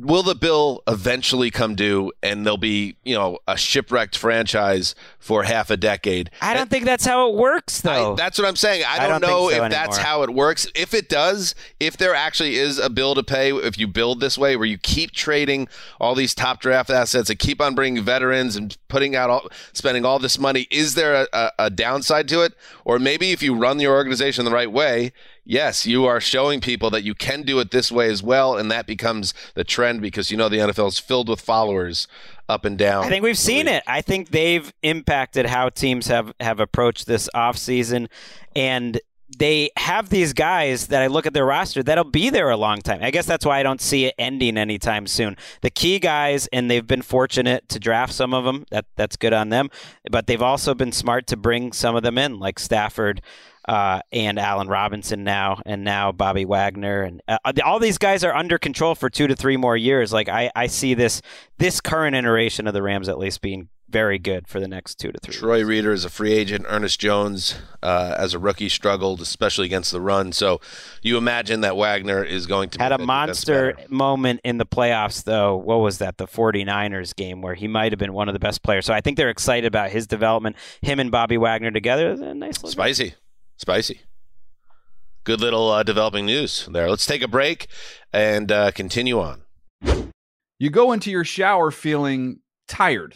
[0.00, 5.42] will the bill eventually come due, and they'll be, you know, a shipwrecked franchise for
[5.42, 6.30] half a decade?
[6.40, 8.12] I don't think that's how it works, though.
[8.12, 8.84] I, that's what I'm saying.
[8.86, 10.66] I I don't, don't know so if that's how it works.
[10.74, 14.38] If it does, if there actually is a bill to pay, if you build this
[14.38, 15.68] way, where you keep trading
[16.00, 20.04] all these top draft assets and keep on bringing veterans and putting out all, spending
[20.04, 22.54] all this money, is there a, a, a downside to it?
[22.84, 25.12] Or maybe if you run your organization the right way,
[25.44, 28.70] yes, you are showing people that you can do it this way as well, and
[28.70, 32.08] that becomes the trend because you know the NFL is filled with followers
[32.48, 33.04] up and down.
[33.04, 33.82] I think we've seen it.
[33.86, 38.08] I think they've impacted how teams have have approached this offseason
[38.54, 39.00] and
[39.38, 42.80] they have these guys that I look at their roster that'll be there a long
[42.80, 42.98] time.
[43.02, 45.36] I guess that's why I don't see it ending anytime soon.
[45.62, 48.66] The key guys, and they've been fortunate to draft some of them.
[48.70, 49.70] That that's good on them.
[50.10, 53.22] But they've also been smart to bring some of them in, like Stafford
[53.66, 58.34] uh, and Allen Robinson now, and now Bobby Wagner, and uh, all these guys are
[58.34, 60.12] under control for two to three more years.
[60.12, 61.22] Like I, I see this
[61.58, 65.12] this current iteration of the Rams at least being very good for the next two
[65.12, 65.34] to three.
[65.34, 66.64] Troy Reeder is a free agent.
[66.66, 70.32] Ernest Jones, uh, as a rookie, struggled, especially against the run.
[70.32, 70.60] So
[71.02, 75.56] you imagine that Wagner is going to Had a monster moment in the playoffs, though.
[75.56, 76.16] What was that?
[76.16, 78.86] The 49ers game where he might have been one of the best players.
[78.86, 80.56] So I think they're excited about his development.
[80.80, 83.14] Him and Bobby Wagner together, a nice little Spicy,
[83.62, 84.00] spicy.
[85.24, 86.90] Good little uh, developing news there.
[86.90, 87.68] Let's take a break
[88.12, 89.42] and uh, continue on.
[90.58, 93.14] You go into your shower feeling tired,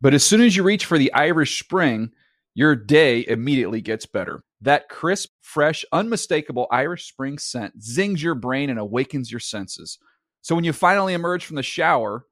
[0.00, 2.10] but as soon as you reach for the Irish Spring,
[2.54, 4.42] your day immediately gets better.
[4.60, 9.98] That crisp, fresh, unmistakable Irish Spring scent zings your brain and awakens your senses.
[10.42, 12.26] So when you finally emerge from the shower,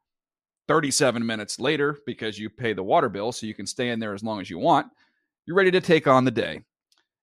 [0.69, 4.15] 37 minutes later, because you pay the water bill so you can stay in there
[4.15, 4.87] as long as you want,
[5.47, 6.61] you're ready to take on the day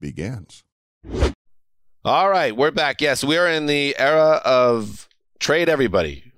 [0.00, 0.62] begins.
[2.04, 3.00] All right, we're back.
[3.00, 5.08] Yes, we are in the era of
[5.38, 6.32] trade everybody.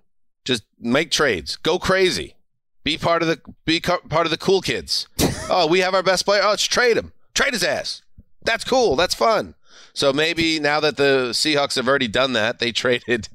[0.44, 1.56] Just make trades.
[1.56, 2.34] Go crazy.
[2.82, 5.06] Be part of the be co- part of the cool kids.
[5.50, 6.42] oh, we have our best player.
[6.42, 7.12] Oh, let's trade him.
[7.34, 8.02] Trade his ass.
[8.42, 8.96] That's cool.
[8.96, 9.54] That's fun.
[9.92, 13.28] So maybe now that the Seahawks have already done that, they traded.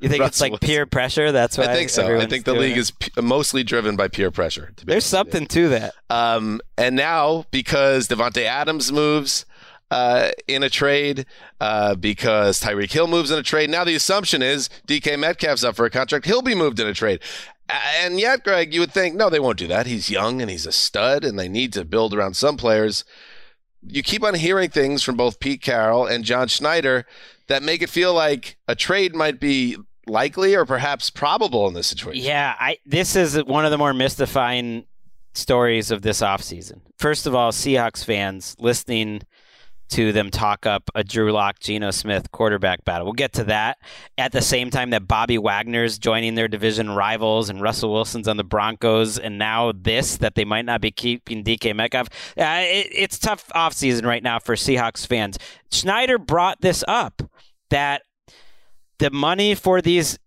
[0.00, 1.32] You think it's like peer pressure?
[1.32, 2.18] That's why I think so.
[2.18, 2.80] I think the league it?
[2.80, 4.72] is p- mostly driven by peer pressure.
[4.84, 5.94] There's something to that.
[6.10, 9.46] Um, and now because Davante Adams moves
[9.90, 11.26] uh, in a trade,
[11.60, 15.76] uh, because Tyreek Hill moves in a trade, now the assumption is DK Metcalf's up
[15.76, 16.26] for a contract.
[16.26, 17.20] He'll be moved in a trade.
[17.68, 19.86] And yet, Gregg, you would think no, they won't do that.
[19.86, 23.04] He's young and he's a stud, and they need to build around some players.
[23.86, 27.06] You keep on hearing things from both Pete Carroll and John Schneider
[27.48, 31.86] that make it feel like a trade might be likely or perhaps probable in this
[31.86, 32.24] situation.
[32.24, 34.86] Yeah, I this is one of the more mystifying
[35.34, 36.80] stories of this offseason.
[36.98, 39.22] First of all, Seahawks fans listening
[39.90, 43.06] to them talk up a Drew Lock, Geno Smith quarterback battle.
[43.06, 43.78] We'll get to that
[44.18, 48.36] at the same time that Bobby Wagner's joining their division rivals and Russell Wilson's on
[48.36, 52.08] the Broncos, and now this that they might not be keeping DK Metcalf.
[52.38, 55.38] Uh, it, it's tough offseason right now for Seahawks fans.
[55.70, 57.22] Schneider brought this up
[57.70, 58.02] that
[58.98, 60.18] the money for these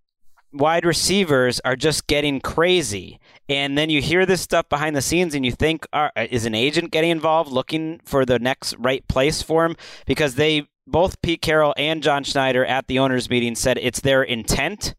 [0.53, 3.19] wide receivers are just getting crazy.
[3.49, 6.53] And then you hear this stuff behind the scenes and you think, are, is an
[6.55, 9.75] agent getting involved looking for the next right place for him?
[10.05, 14.23] Because they, both Pete Carroll and John Schneider at the owners' meeting said it's their
[14.23, 14.95] intent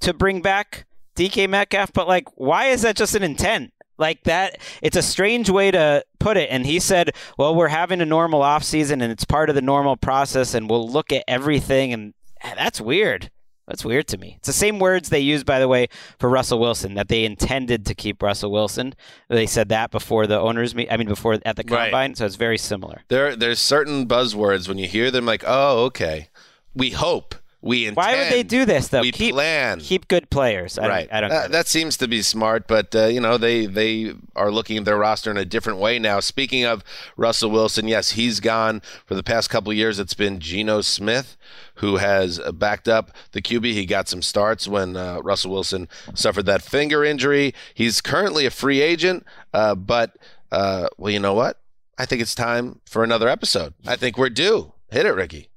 [0.00, 1.92] to bring back DK Metcalf.
[1.92, 3.72] But, like, why is that just an intent?
[3.98, 6.48] Like that, it's a strange way to put it.
[6.50, 9.96] And he said, well, we're having a normal offseason and it's part of the normal
[9.96, 11.92] process and we'll look at everything.
[11.92, 13.30] And eh, that's weird.
[13.66, 14.34] That's weird to me.
[14.38, 15.88] It's the same words they used, by the way,
[16.20, 18.94] for Russell Wilson that they intended to keep Russell Wilson.
[19.28, 20.88] They said that before the owners meet.
[20.90, 21.86] I mean, before at the Right.
[21.90, 22.14] combine.
[22.14, 23.02] So it's very similar.
[23.08, 26.28] There, there's certain buzzwords when you hear them, like, oh, okay,
[26.74, 27.96] we hope, we intend.
[27.96, 29.00] Why would they do this though?
[29.00, 29.80] We keep plan.
[29.80, 30.78] keep good players.
[30.78, 31.08] I right.
[31.08, 31.32] Don't, I don't.
[31.32, 34.84] Uh, that seems to be smart, but uh, you know they they are looking at
[34.84, 36.20] their roster in a different way now.
[36.20, 36.84] Speaking of
[37.16, 39.98] Russell Wilson, yes, he's gone for the past couple of years.
[39.98, 41.36] It's been Geno Smith
[41.76, 43.64] who has backed up the QB.
[43.72, 47.54] He got some starts when uh, Russell Wilson suffered that finger injury.
[47.74, 50.16] He's currently a free agent, uh, but
[50.50, 51.60] uh, well, you know what?
[51.98, 53.74] I think it's time for another episode.
[53.86, 54.72] I think we're due.
[54.90, 55.48] Hit it, Ricky.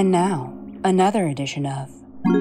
[0.00, 0.50] And now,
[0.82, 1.90] another edition of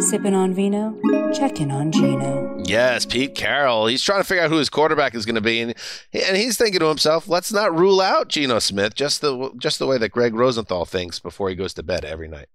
[0.02, 0.98] Sippin' on Vino,
[1.34, 2.58] Checkin' on Geno.
[2.63, 3.88] Yes, Pete Carroll.
[3.88, 5.74] He's trying to figure out who his quarterback is going to be, and,
[6.13, 9.88] and he's thinking to himself, "Let's not rule out Geno Smith, just the just the
[9.88, 12.48] way that Gregg Rosenthal thinks before he goes to bed every night."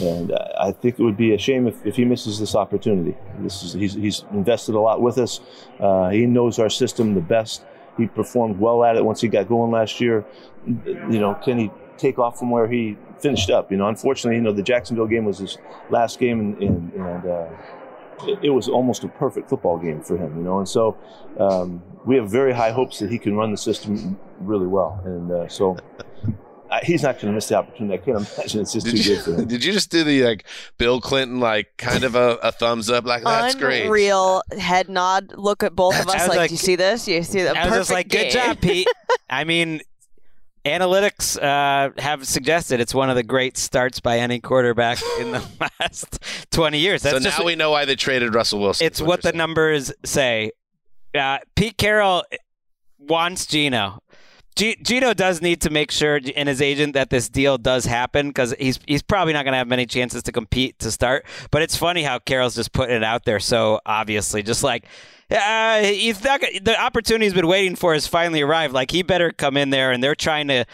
[0.00, 3.16] and uh, I think it would be a shame if, if he misses this opportunity.
[3.40, 5.40] This is he's, he's invested a lot with us.
[5.80, 7.64] Uh, he knows our system the best.
[7.98, 10.24] He performed well at it once he got going last year.
[10.64, 13.70] You know, can he take off from where he finished up?
[13.70, 15.58] You know, unfortunately, you know the Jacksonville game was his
[15.90, 17.48] last game, and, and, and uh,
[18.30, 20.36] it, it was almost a perfect football game for him.
[20.36, 20.96] You know, and so
[21.38, 25.30] um, we have very high hopes that he can run the system really well, and
[25.30, 25.76] uh, so.
[26.70, 27.92] I- He's not going to miss the opportunity.
[27.92, 29.46] I can't imagine it's just Did too you, good for him.
[29.52, 30.46] did you just do the like
[30.78, 33.84] Bill Clinton like kind of a, a thumbs up like that's great?
[33.84, 35.34] Unreal head nod.
[35.36, 37.06] Look at both of us like, like- do you see this?
[37.06, 38.88] You see the I was perfect just like, good job, Pete.
[39.28, 39.82] I mean,
[40.64, 45.44] analytics uh, have suggested it's one of the great starts by any quarterback in the
[45.80, 46.18] last
[46.50, 47.02] 20 years.
[47.02, 48.86] That's so just now we know why they traded Russell Wilson.
[48.86, 50.52] it's what the numbers say.
[51.14, 52.24] Uh, Pete Carroll
[52.98, 54.02] wants Geno.
[54.56, 58.28] G- Geno does need to make sure in his agent that this deal does happen
[58.28, 61.24] because he's he's probably not going to have many chances to compete to start.
[61.50, 64.86] But it's funny how Carroll's just putting it out there so obviously, just like
[65.30, 68.74] uh, he's not the opportunity he's been waiting for has finally arrived.
[68.74, 70.66] Like he better come in there, and they're trying to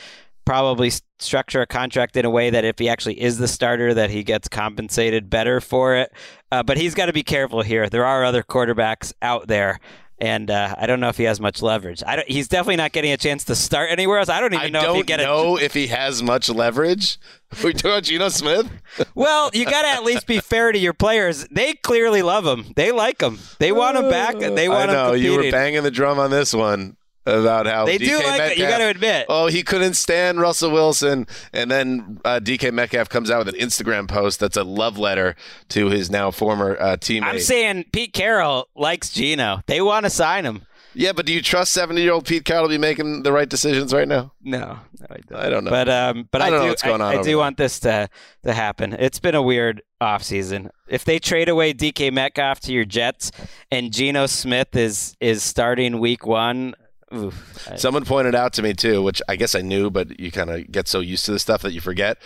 [0.44, 4.10] probably structure a contract in a way that if he actually is the starter, that
[4.10, 6.12] he gets compensated better for it.
[6.50, 7.88] Uh, but he's got to be careful here.
[7.88, 9.78] There are other quarterbacks out there.
[10.20, 12.02] And uh, I don't know if he has much leverage.
[12.04, 14.28] I don't, he's definitely not getting a chance to start anywhere else.
[14.28, 17.18] I don't even I know if he don't get know if he has much leverage.
[17.64, 18.68] We talking about Geno Smith?
[19.14, 21.46] Well, you got to at least be fair to your players.
[21.50, 22.72] They clearly love him.
[22.76, 23.38] They like him.
[23.58, 24.38] They want him back.
[24.38, 26.96] They I want him know you were banging the drum on this one.
[27.28, 29.26] About how They DK do like it, Metcalf, you gotta admit.
[29.28, 33.60] Oh, he couldn't stand Russell Wilson, and then uh, DK Metcalf comes out with an
[33.60, 35.36] Instagram post that's a love letter
[35.70, 37.24] to his now former uh, teammate.
[37.24, 39.60] I'm saying Pete Carroll likes Geno.
[39.66, 40.62] They want to sign him.
[40.94, 43.48] yeah, but do you trust 70 year old Pete Carroll to be making the right
[43.48, 44.32] decisions right now?
[44.42, 45.38] No, no, I don't.
[45.40, 45.70] I don't know.
[45.70, 46.70] But um, but I I, don't know do.
[46.70, 47.38] what's going I, on I do there.
[47.38, 48.08] want this to
[48.44, 48.94] to happen.
[48.94, 50.70] It's been a weird offseason.
[50.88, 53.30] If they trade away DK Metcalf to your Jets
[53.70, 56.74] and Geno Smith is is starting Week One,
[57.14, 60.30] oof, I- Someone pointed out to me too, which I guess I knew, but you
[60.30, 62.18] kind of get so used to the stuff that you forget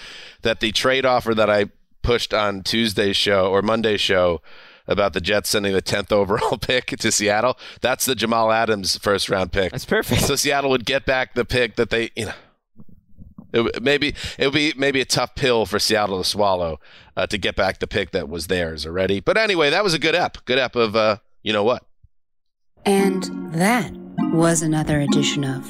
[0.43, 1.67] that the trade offer that I
[2.03, 4.41] pushed on Tuesday's show or Monday's show
[4.89, 9.29] about the Jets sending the 10th overall pick to Seattle, that's the Jamal Adams first
[9.29, 9.71] round pick.
[9.71, 10.23] That's perfect.
[10.23, 12.33] So Seattle would get back the pick that they, you know,
[13.53, 16.81] it, maybe it would be maybe a tough pill for Seattle to swallow
[17.17, 19.21] uh, to get back the pick that was theirs already.
[19.21, 21.85] But anyway, that was a good ep, good ep of uh, you know what.
[22.85, 23.23] And
[23.53, 23.93] that
[24.33, 25.65] was another edition of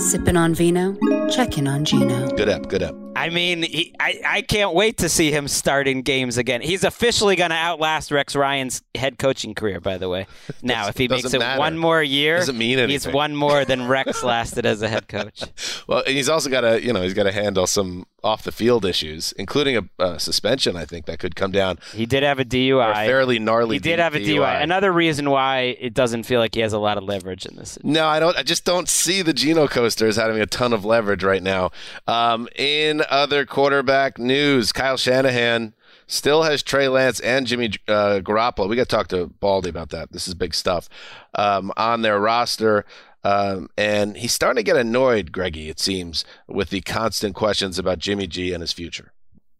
[0.00, 0.92] Sippin' on Vino,
[1.30, 2.28] Checkin' on Geno.
[2.36, 2.94] Good up, good up.
[3.14, 6.60] I mean, he, I I can't wait to see him starting games again.
[6.60, 9.80] He's officially going to outlast Rex Ryan's head coaching career.
[9.80, 10.26] By the way,
[10.62, 11.58] now if he makes it matter.
[11.58, 15.44] one more year, Doesn't mean he's one more than Rex lasted as a head coach.
[15.86, 18.52] Well, and he's also got to, you know, he's got to handle some off the
[18.52, 20.76] field issues, including a uh, suspension.
[20.76, 21.78] I think that could come down.
[21.92, 22.90] He did have a DUI.
[22.90, 23.76] A fairly gnarly.
[23.76, 24.62] He did have a DUI.
[24.62, 27.78] Another reason why it doesn't feel like he has a lot of leverage in this.
[27.82, 28.36] No, I don't.
[28.36, 31.70] I just don't see the Geno coaster as having a ton of leverage right now.
[32.06, 35.74] Um, in other quarterback news, Kyle Shanahan
[36.06, 38.68] still has Trey Lance and Jimmy uh, Garoppolo.
[38.68, 40.12] We got to talk to Baldy about that.
[40.12, 40.88] This is big stuff
[41.34, 42.84] um, on their roster.
[43.26, 47.98] Um, and he's starting to get annoyed, Greggy, it seems, with the constant questions about
[47.98, 49.12] Jimmy G and his future.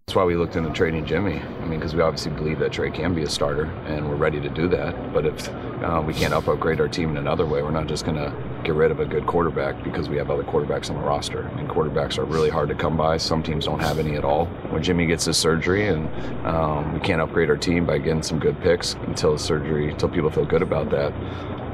[0.07, 1.41] That's why we looked into trading Jimmy.
[1.41, 4.39] I mean, because we obviously believe that Trey can be a starter, and we're ready
[4.39, 5.13] to do that.
[5.13, 5.49] But if
[5.83, 8.33] uh, we can't up upgrade our team in another way, we're not just going to
[8.63, 11.49] get rid of a good quarterback because we have other quarterbacks on the roster.
[11.49, 13.17] I mean, quarterbacks are really hard to come by.
[13.17, 14.47] Some teams don't have any at all.
[14.71, 16.09] When Jimmy gets his surgery, and
[16.47, 20.09] um, we can't upgrade our team by getting some good picks until the surgery, until
[20.09, 21.13] people feel good about that.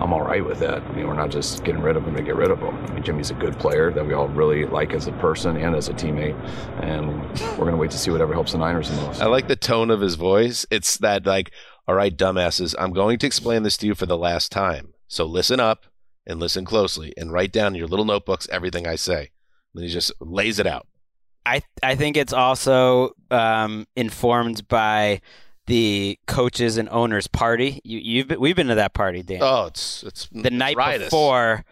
[0.02, 0.82] I'm all right with that.
[0.82, 2.76] I mean, we're not just getting rid of him to get rid of him.
[2.76, 5.76] I mean, Jimmy's a good player that we all really like as a person and
[5.76, 6.34] as a teammate,
[6.82, 7.08] and
[7.52, 9.20] we're going to wait to see whatever helps the Niners the most.
[9.20, 10.64] I like the tone of his voice.
[10.70, 11.50] It's that like,
[11.88, 14.94] all right, dumbasses, I'm going to explain this to you for the last time.
[15.08, 15.86] So listen up
[16.24, 19.30] and listen closely and write down in your little notebooks everything I say.
[19.74, 20.86] And he just lays it out.
[21.44, 25.20] I I think it's also um, informed by
[25.66, 27.80] the coaches and owners party.
[27.82, 29.40] You you've been, we've been to that party, Dan.
[29.42, 31.08] Oh, it's it's the night riotous.
[31.08, 31.64] before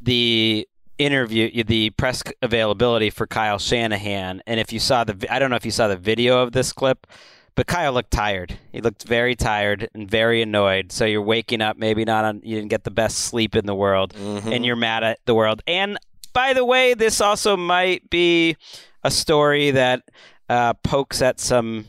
[0.00, 0.66] the
[0.98, 4.42] interview, the press availability for Kyle Shanahan.
[4.46, 6.72] And if you saw the, I don't know if you saw the video of this
[6.72, 7.06] clip,
[7.54, 8.58] but Kyle looked tired.
[8.72, 10.92] He looked very tired and very annoyed.
[10.92, 13.74] So you're waking up, maybe not on, you didn't get the best sleep in the
[13.74, 14.52] world, Mm-hmm.
[14.52, 15.62] and you're mad at the world.
[15.66, 15.98] And
[16.32, 18.56] by the way, this also might be
[19.04, 20.02] a story that
[20.48, 21.86] uh, pokes at some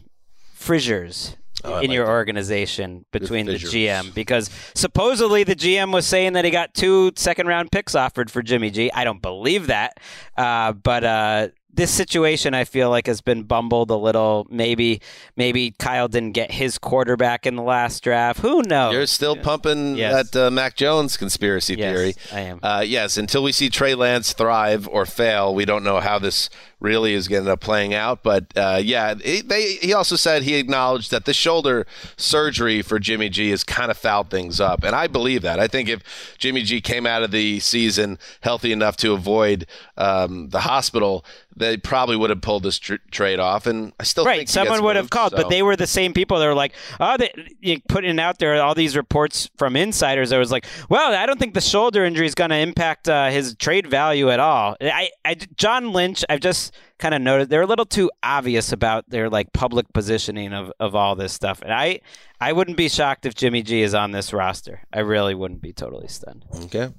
[0.53, 1.35] fissures
[1.65, 2.11] Oh, in like your that.
[2.11, 3.73] organization between the fissures.
[3.73, 8.29] GM because supposedly the GM was saying that he got two second round picks offered
[8.29, 8.91] for Jimmy G.
[8.91, 9.99] I don't believe that,
[10.37, 14.45] uh, but uh, this situation I feel like has been bumbled a little.
[14.49, 15.01] Maybe
[15.35, 18.39] maybe Kyle didn't get his quarterback in the last draft.
[18.41, 18.93] Who knows?
[18.93, 20.29] You're still pumping Yes.
[20.31, 22.15] that uh, Mac Jones conspiracy Yes, theory.
[22.31, 22.59] I am.
[22.61, 26.49] Uh, yes, until we see Trey Lance thrive or fail, we don't know how this
[26.79, 28.23] really is going to end up playing out.
[28.23, 32.99] But uh, yeah, he, they, he also said he acknowledged that the shoulder surgery for
[32.99, 35.59] Jimmy G has kind of fouled things up, and I believe that.
[35.59, 39.65] I think if Jimmy G came out of the season healthy enough to avoid
[39.97, 43.65] um, the hospital, they probably would have pulled this tr- trade off.
[43.65, 44.37] And I still right.
[44.37, 45.37] think Someone would have called, so.
[45.37, 48.75] but they were the same people that were like, oh, they, putting out there all
[48.75, 50.29] these reports from insiders.
[50.29, 53.29] that was like, well, I don't think the shoulder injury is going to impact uh,
[53.29, 54.75] his trade value at all.
[54.81, 59.09] I, I, John Lynch, I've just kind of noticed they're a little too obvious about
[59.09, 61.99] their like public positioning of, of all this stuff, and I,
[62.39, 64.81] I wouldn't be shocked if Jimmy G is on this roster.
[64.93, 66.45] I really wouldn't be totally stunned.
[66.65, 66.89] Okay.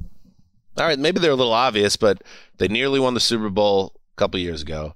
[0.77, 2.23] All right, maybe they're a little obvious, but
[2.59, 4.95] they nearly won the Super Bowl a couple years ago.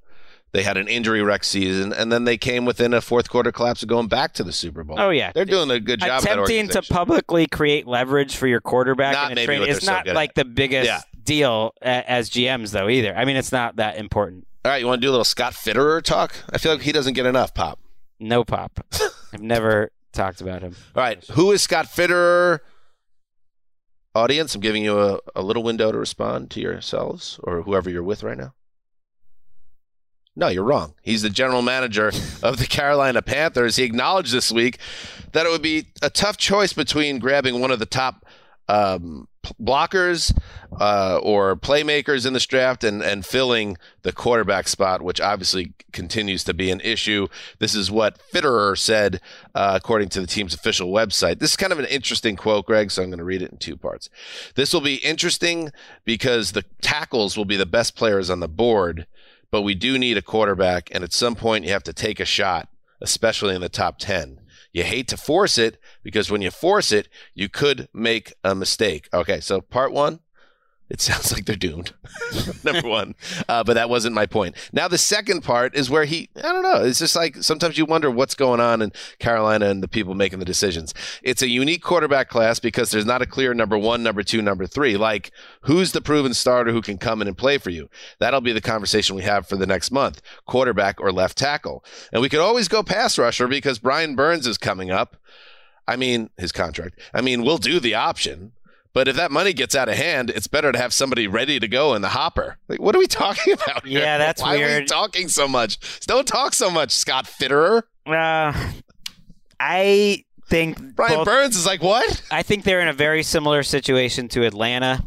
[0.52, 3.82] They had an injury wreck season, and then they came within a fourth quarter collapse
[3.82, 4.96] of going back to the Super Bowl.
[4.98, 6.20] Oh yeah, they're doing a good job.
[6.20, 9.66] of that Attempting to publicly create leverage for your quarterback Not in a trade is
[9.66, 10.34] they're so not like at.
[10.36, 11.00] the biggest Yeah.
[11.22, 13.14] deal as GMs though either.
[13.14, 14.46] I mean, it's not that important.
[14.64, 16.34] All right, you want to do a little Scott Fitterer talk?
[16.50, 17.78] I feel like he doesn't get enough pop.
[18.18, 18.80] No pop.
[19.34, 20.74] I've never talked about him.
[20.96, 22.60] All right, who is Scott Fitterer?
[24.14, 28.02] Audience, I'm giving you a, a little window to respond to yourselves or whoever you're
[28.02, 28.54] with right now.
[30.38, 30.94] No, you're wrong.
[31.02, 32.12] He's the general manager
[32.44, 33.74] of the Carolina Panthers.
[33.74, 34.78] He acknowledged this week
[35.32, 38.24] that it would be a tough choice between grabbing one of the top
[38.68, 39.26] um,
[39.60, 40.36] blockers
[40.78, 46.44] uh, or playmakers in this draft and, and filling the quarterback spot, which obviously continues
[46.44, 47.26] to be an issue.
[47.58, 49.20] This is what Fitterer said,
[49.56, 51.40] uh, according to the team's official website.
[51.40, 53.58] This is kind of an interesting quote, Gregg, so I'm going to read it in
[53.58, 54.08] two parts.
[54.54, 55.72] This will be interesting
[56.04, 59.06] because the tackles will be the best players on the board,
[59.50, 62.24] but we do need a quarterback, and at some point you have to take a
[62.24, 62.68] shot,
[63.00, 64.40] especially in the top 10.
[64.72, 69.08] You hate to force it because when you force it, you could make a mistake.
[69.12, 70.20] Okay, so part one,
[70.90, 71.92] it sounds like they're doomed.
[72.64, 73.14] Number one.
[73.48, 74.56] Uh, but that wasn't my point.
[74.72, 77.84] Now, the second part is where he, I don't know, it's just like sometimes you
[77.84, 80.94] wonder what's going on in Carolina and the people making the decisions.
[81.22, 84.66] It's a unique quarterback class because there's not a clear number one, number two, number
[84.66, 84.96] three.
[84.96, 85.30] Like,
[85.62, 87.90] who's the proven starter who can come in and play for you?
[88.18, 91.84] That'll be the conversation we have for the next month quarterback or left tackle.
[92.12, 95.16] And we could always go pass rusher because Brian Burns is coming up.
[95.86, 97.00] I mean, his contract.
[97.14, 98.52] I mean, we'll do the option.
[98.92, 101.68] But if that money gets out of hand, it's better to have somebody ready to
[101.68, 102.56] go in the hopper.
[102.68, 104.00] Like, what are we talking about here?
[104.00, 104.88] Yeah, that's Why are we weird.
[104.88, 106.00] talking so much?
[106.06, 107.82] Don't talk so much, Scott Fitterer.
[108.06, 108.52] Uh,
[109.60, 112.22] I think Brian both- Burns is like, what?
[112.30, 115.04] I think they're in a very similar situation to Atlanta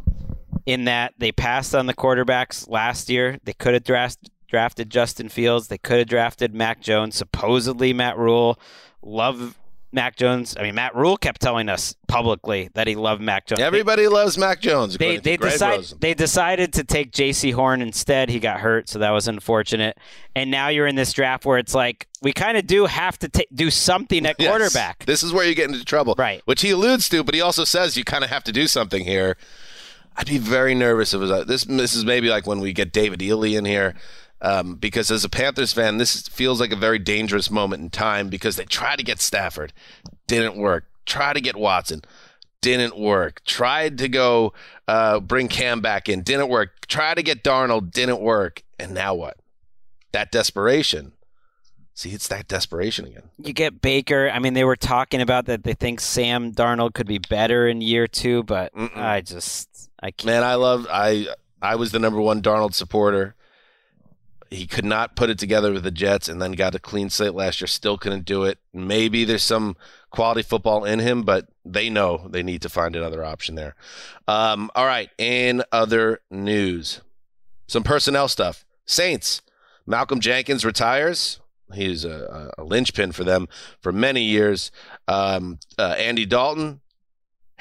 [0.66, 3.38] in that they passed on the quarterbacks last year.
[3.44, 5.68] They could have draft, drafted Justin Fields.
[5.68, 7.16] They could have drafted Mac Jones.
[7.16, 8.58] Supposedly, Matt Rhule.
[9.02, 9.58] Love
[9.92, 10.56] Mac Jones.
[10.58, 13.60] I mean, Matt Rhule kept telling us publicly that he loved Mac Jones.
[13.60, 14.96] Everybody loves Mac Jones.
[14.96, 18.28] They, they, decide, they decided to take Jaycee Horn instead.
[18.30, 19.98] He got hurt, so that was unfortunate.
[20.34, 23.28] And now you're in this draft where it's like we kind of do have to
[23.28, 24.48] ta- do something at Yes.
[24.48, 25.04] quarterback.
[25.04, 26.14] This is where you get into trouble.
[26.16, 26.42] Right.
[26.46, 29.04] Which he alludes to, but he also says you kind of have to do something
[29.04, 29.36] here.
[30.16, 31.64] I'd be very nervous if it was uh, this.
[31.64, 33.94] This is maybe like when we get David Ely in here,
[34.42, 38.28] um, because as a Panthers fan, this feels like a very dangerous moment in time
[38.28, 39.72] because they tried to get Stafford,
[40.26, 40.84] didn't work.
[41.06, 42.02] Try to get Watson,
[42.60, 43.42] didn't work.
[43.44, 44.52] Tried to go
[44.88, 46.86] uh, bring Cam back in, didn't work.
[46.88, 48.62] Tried to get Darnold, didn't work.
[48.78, 49.36] And now what?
[50.10, 51.12] That desperation.
[51.94, 53.24] See, it's that desperation again.
[53.38, 54.28] You get Baker.
[54.28, 57.80] I mean, they were talking about that they think Sam Darnold could be better in
[57.80, 60.26] year two, but I just I can't.
[60.26, 61.28] Man, I love I
[61.60, 63.36] I was the number one Darnold supporter.
[64.52, 67.34] He could not put it together with the Jets and then got a clean slate
[67.34, 68.58] last year, still couldn't do it.
[68.72, 69.76] Maybe there's some
[70.10, 73.74] quality football in him, but they know they need to find another option there.
[74.28, 77.00] Um, all right, in other news,
[77.66, 78.64] some personnel stuff.
[78.84, 79.40] Saints,
[79.86, 81.40] Malcolm Jenkins retires.
[81.72, 83.48] He's a, a linchpin for them
[83.80, 84.70] for many years.
[85.08, 86.82] Um, uh, Andy Dalton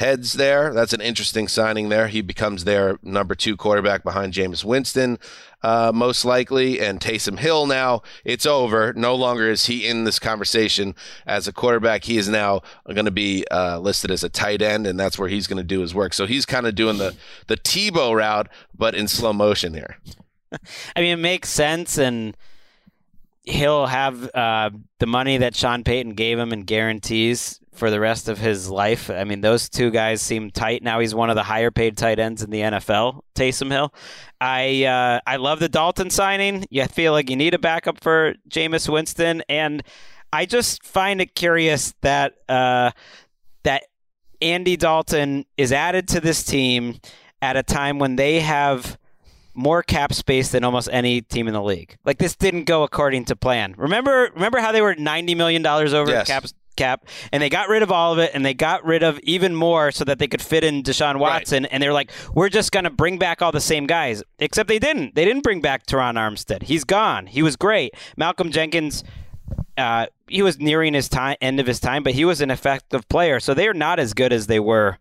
[0.01, 0.73] heads there.
[0.73, 2.07] That's an interesting signing there.
[2.07, 5.19] He becomes their number two quarterback behind Jameis Winston,
[5.61, 7.67] uh, most likely, and Taysom Hill.
[7.67, 8.93] Now it's over.
[8.93, 10.95] No longer is he in this conversation
[11.27, 12.05] as a quarterback.
[12.05, 15.29] He is now going to be uh, listed as a tight end, and that's where
[15.29, 16.15] he's going to do his work.
[16.15, 19.97] So he's kind of doing the the Tebow route, but in slow motion here.
[20.95, 22.35] I mean, it makes sense, and
[23.43, 28.27] he'll have uh, the money that Sean Payton gave him and guarantees for the rest
[28.27, 29.09] of his life.
[29.09, 30.83] I mean, those two guys seem tight.
[30.83, 33.93] Now he's one of the higher paid tight ends in the NFL, Taysom Hill.
[34.39, 36.65] I uh, I love the Dalton signing.
[36.69, 39.83] You feel like you need a backup for Jameis Winston, and
[40.33, 42.91] I just find it curious that uh,
[43.63, 43.83] that
[44.41, 46.99] Andy Dalton is added to this team
[47.41, 48.97] at a time when they have
[49.53, 51.97] more cap space than almost any team in the league.
[52.05, 53.75] Like this didn't go according to plan.
[53.77, 56.27] Remember remember how they were 90 million dollars over Yes.
[56.27, 56.45] cap
[56.75, 59.55] cap and they got rid of all of it and they got rid of even
[59.55, 62.85] more so that they could fit in Deshaun Watson and they're like we're just going
[62.85, 65.15] to bring back all the same guys except they didn't.
[65.15, 66.63] They didn't bring back Terron Armstead.
[66.63, 67.27] He's gone.
[67.27, 67.93] He was great.
[68.17, 69.03] Malcolm Jenkins
[69.77, 73.07] uh, he was nearing his time end of his time, but he was an effective
[73.09, 73.39] player.
[73.39, 74.97] So they are not as good as they were,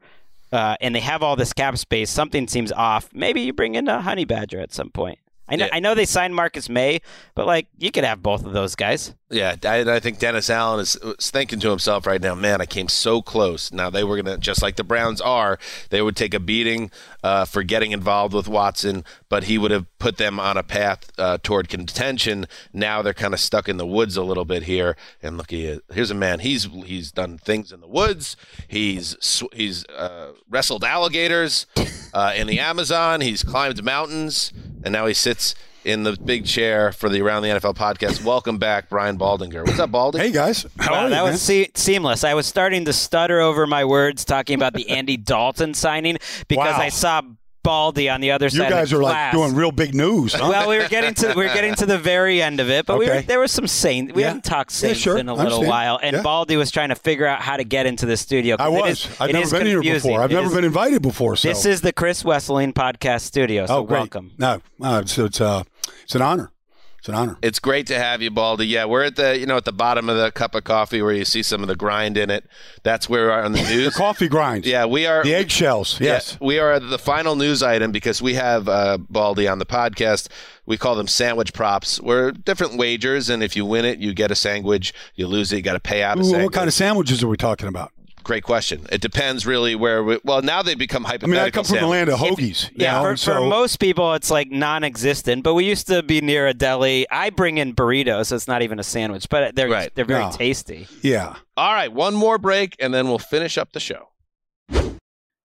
[0.52, 2.10] uh, and they have all this cap space.
[2.10, 3.08] Something seems off.
[3.12, 5.18] Maybe you bring in a honey badger at some point.
[5.50, 5.74] I know, Yeah.
[5.74, 7.00] I know they signed Marcus Maye,
[7.34, 9.14] but like you could have both of those guys.
[9.32, 12.88] Yeah, I, I think Dennis Allen is, thinking to himself right now, man, I came
[12.88, 13.70] so close.
[13.72, 15.56] Now they were going to, just like the Browns are,
[15.90, 16.90] they would take a beating
[17.22, 21.12] uh, for getting involved with Watson, but he would have put them on a path
[21.16, 22.46] uh, toward contention.
[22.72, 24.96] Now they're kind of stuck in the woods a little bit here.
[25.22, 26.40] And look, he, here's a man.
[26.40, 28.36] He's he's done things in the woods.
[28.66, 29.16] He's
[29.52, 31.66] he's uh, wrestled alligators
[32.12, 33.20] uh, in the Amazon.
[33.20, 34.52] He's climbed mountains,
[34.82, 35.54] and now he sits
[35.84, 38.22] in the big chair for the Around the NFL podcast.
[38.22, 39.66] Welcome back, Brian Baldinger.
[39.66, 40.18] What's up, Baldinger?
[40.20, 41.10] Hey guys, how Wow, are you?
[41.10, 41.32] that man?
[41.32, 42.22] was se- seamless.
[42.22, 46.18] I was starting to stutter over my words talking about the Andy Dalton signing
[46.48, 46.80] because Wow.
[46.82, 47.22] I saw
[47.62, 48.64] Baldy on the other You side.
[48.64, 50.32] You guys are the like doing real big news.
[50.32, 50.46] Huh?
[50.48, 52.98] Well, we were getting to we were getting to the very end of it, but
[52.98, 54.12] we were, there was some Saints.
[54.14, 54.28] We Yeah.
[54.28, 55.18] haven't talked Yeah, Saints sure.
[55.18, 56.22] in a little while, and Yeah.
[56.22, 58.56] Baldy was trying to figure out how to get into the studio.
[58.58, 59.04] I was.
[59.04, 60.08] Is, I've it never been here confusing.
[60.10, 60.22] before.
[60.22, 61.36] I've It never is- been invited before.
[61.36, 61.48] So.
[61.48, 63.66] This is the Chris Wesseling podcast studio.
[63.66, 63.98] So oh, great.
[63.98, 64.32] welcome.
[64.38, 65.62] No, uh, it's it's, uh,
[66.04, 66.50] it's an honor.
[67.00, 67.38] It's an honor.
[67.42, 68.66] It's great to have you, Baldy.
[68.66, 71.14] Yeah, we're at the you know at the bottom of the cup of coffee where
[71.14, 72.44] you see some of the grind in it.
[72.82, 73.86] That's where we are on the news.
[73.86, 74.66] The coffee grinds.
[74.66, 75.98] Yeah, we are The eggshells.
[75.98, 76.36] Yeah, Yes.
[76.42, 80.28] we are the final news item because we have uh, Baldy on the podcast.
[80.66, 82.00] We call them sandwich props.
[82.02, 84.92] We're different wagers, and if you win it, you get a sandwich.
[85.14, 86.44] You lose it, you got to pay out a Ooh, sandwich.
[86.44, 87.92] what kind of sandwiches are we talking about?
[88.22, 88.86] Great question.
[88.92, 90.04] It depends really where.
[90.04, 92.64] We, well, now they become I mean, I come from the land of hoagies.
[92.70, 95.42] you Yeah, for, and for most people, it's like non-existent.
[95.42, 97.06] But we used to be near a deli.
[97.10, 99.94] I bring in burritos, so it's not even a sandwich, but they're Right.
[99.94, 100.30] they're very No.
[100.32, 100.86] tasty.
[101.02, 101.34] yeah.
[101.56, 104.08] All right, one more break, and then we'll finish up the show.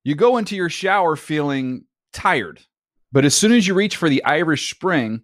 [0.04, 2.62] You go into your shower feeling tired,
[3.12, 5.24] but as soon as you reach for the Irish Spring,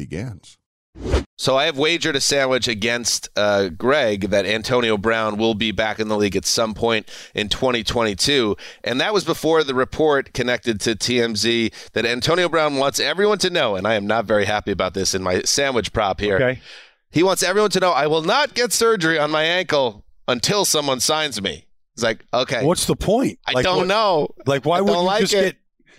[0.00, 0.56] begins.
[1.36, 6.00] So I have wagered a sandwich against uh, Gregg that Antonio Brown will be back
[6.00, 10.80] in the league at some point in 2022, and that was before the report connected
[10.80, 14.70] to TMZ that Antonio Brown wants everyone to know, and I am not very happy
[14.72, 16.36] about this in my sandwich prop here.
[16.36, 16.60] Okay.
[17.10, 21.00] He wants everyone to know I will not get surgery on my ankle until someone
[21.00, 21.66] signs me.
[21.94, 23.38] He's like, okay, What's the point?
[23.46, 24.28] I don't what- know.
[24.46, 25.42] Like, why would you like just it.
[25.42, 25.56] get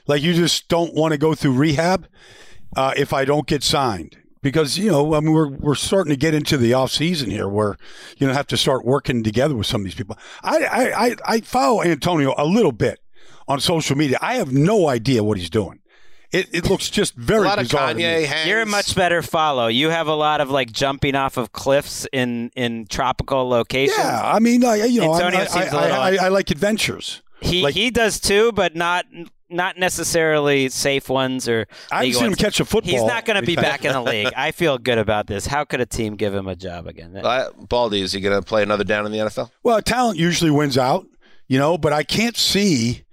[0.07, 2.07] like you just don't want to go through rehab
[2.75, 4.17] uh, if I don't get signed?
[4.41, 7.47] Because you know, I mean, we're we're starting to get into the off season here,
[7.47, 7.77] where
[8.17, 10.17] you know have to start working together with some of these people.
[10.43, 12.99] I I I, I follow Antonio a little bit
[13.47, 14.17] on social media.
[14.19, 15.77] I have no idea what he's doing.
[16.31, 18.03] It, it looks just very a lot of bizarre to me.
[18.03, 18.47] Kanye hangs.
[18.47, 19.67] You're a much better follow.
[19.67, 23.97] You have a lot of like jumping off of cliffs in in tropical locations.
[23.99, 26.27] Yeah, I mean, I, you know, I, Antonio I, seems a I, little- I, I
[26.29, 27.21] like adventures.
[27.41, 29.05] He Like- he does too, but not
[29.51, 31.67] not necessarily safe ones or.
[31.91, 32.91] I haven't legal seen him catch a football.
[32.91, 34.33] He's not going to be back in the league.
[34.35, 35.45] I feel good about this.
[35.45, 37.15] How could a team give him a job again?
[37.17, 39.51] Uh, Baldy, is he going to play another down in the NFL?
[39.63, 41.05] Well, talent usually wins out,
[41.47, 43.03] you know, but I can't see.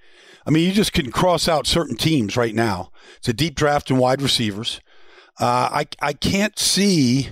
[0.46, 2.90] I mean, you just can cross out certain teams right now.
[3.18, 4.80] It's a deep draft in wide receivers.
[5.40, 7.28] Uh, I I can't see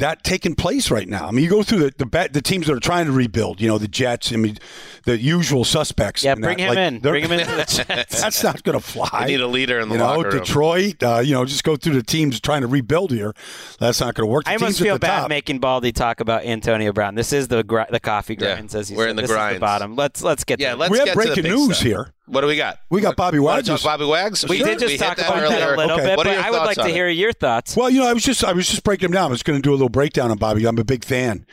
[0.00, 1.26] that taking place right now.
[1.26, 3.60] I mean, you go through the the, bet, the teams that are trying to rebuild.
[3.60, 4.32] You know, the Jets.
[4.32, 4.58] I mean,
[5.04, 6.22] the usual suspects.
[6.24, 6.60] Yeah, bring that.
[6.60, 6.98] him Like, in.
[7.00, 8.20] Bring him into the Jets.
[8.20, 9.08] That's not going to fly.
[9.26, 10.38] They need a leader in the you know, locker room.
[10.40, 11.02] Detroit.
[11.02, 13.32] Uh, you know, just go through the teams trying to rebuild here.
[13.78, 14.44] That's not going to work.
[14.44, 17.14] The I teams must at feel the bad top- making Baldy talk about Antonio Brown.
[17.14, 18.70] This is the gr- the coffee Yeah, grind.
[18.70, 19.10] says he we're said.
[19.10, 19.96] in the this is the bottom.
[19.96, 20.60] Let's let's get.
[20.60, 21.86] Yeah, to let's We have get to the breaking news stuff.
[21.86, 22.12] here.
[22.30, 22.78] What do we got?
[22.90, 23.82] We got Bobby Want to Wags.
[23.82, 24.46] talk Bobby Wags?
[24.48, 24.66] We Sure.
[24.68, 25.74] did just hit talk that about that earlier.
[25.74, 26.04] a little Okay.
[26.06, 26.92] bit, What are but your I would like to it?
[26.94, 27.76] hear your thoughts.
[27.76, 29.26] Well, you know, I was just I was just breaking him down.
[29.26, 30.64] I was going to do a little breakdown on Bobby.
[30.66, 31.44] I'm a big fan,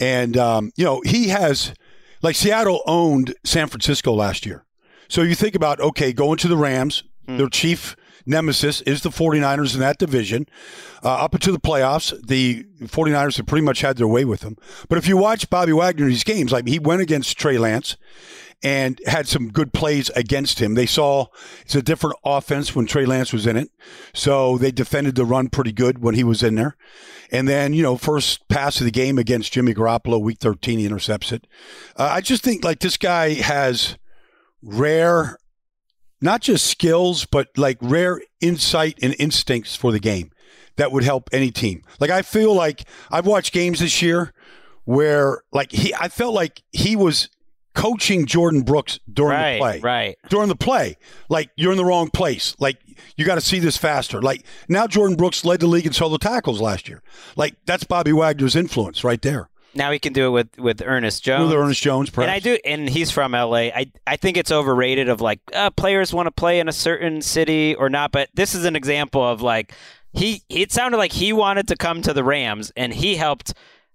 [0.00, 1.74] and um, you know, he has
[2.22, 4.64] like Seattle owned San Francisco last year.
[5.08, 7.94] So you think about okay, going to the Rams, their chief
[8.26, 10.46] nemesis is the 49ers in that division.
[11.04, 14.56] Uh, up into the playoffs, the 49ers have pretty much had their way with them.
[14.88, 17.96] But if you watch Bobby Wagner's games, like he went against Trey Lance
[18.62, 20.74] and had some good plays against him.
[20.74, 21.26] They saw
[21.62, 23.70] it's a different offense when Trey Lance was in it.
[24.14, 26.76] So they defended the run pretty good when he was in there.
[27.32, 30.86] And then, you know, first pass of the game against Jimmy Garoppolo, week 13, he
[30.86, 31.46] intercepts it.
[31.96, 33.98] Uh, I just think like this guy has
[34.62, 35.38] rare,
[36.22, 40.30] not just skills, but like rare insight and instincts for the game
[40.76, 41.82] that would help any team.
[42.00, 44.32] Like I feel like I've watched games this year
[44.84, 47.28] where like he I felt like he was
[47.74, 49.80] coaching Jordyn Brooks during Right, the play.
[49.80, 50.16] right.
[50.28, 50.96] During the play.
[51.28, 52.54] Like you're in the wrong place.
[52.58, 52.78] Like
[53.16, 54.20] you got to see this faster.
[54.20, 57.02] Like now Jordyn Brooks led the league in solo tackles last year.
[57.36, 59.48] Like that's Bobby Wagner's influence right there.
[59.74, 61.48] Now he can do it with with Ernest Jones.
[61.50, 63.70] With Ernest Jones, And I do, and he's from LA.
[63.74, 67.22] I I think it's overrated of like uh, players want to play in a certain
[67.22, 68.12] city or not.
[68.12, 69.72] But this is an example of like
[70.12, 70.42] he.
[70.48, 73.54] It sounded like he wanted to come to the Rams, and he helped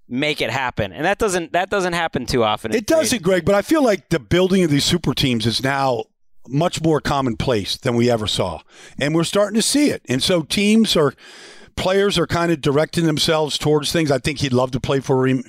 [0.09, 0.91] make it happen.
[0.91, 2.73] And that doesn't that doesn't happen too often.
[2.73, 6.05] It doesn't, Greg, but I feel like the building of these super teams is now
[6.47, 8.61] much more commonplace than we ever saw.
[8.97, 10.01] And we're starting to see it.
[10.07, 11.13] And so teams are
[11.78, 14.11] players are kind of directing themselves towards things.
[14.11, 15.43] I think he'd love to play for Raheem,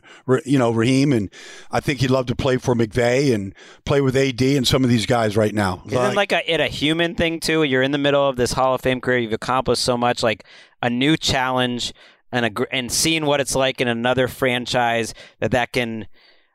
[0.45, 1.31] you know, Raheem and
[1.73, 3.55] I think he'd love to play for McVay and
[3.85, 5.83] play with AD and some of these guys right now.
[5.87, 7.65] Isn't like a, it a human thing too?
[7.65, 9.19] You're in the middle of this Hall of Fame career.
[9.19, 10.45] You've accomplished so much, like
[10.83, 11.93] a new challenge
[12.31, 16.07] and a and seeing what it's like in another franchise that that can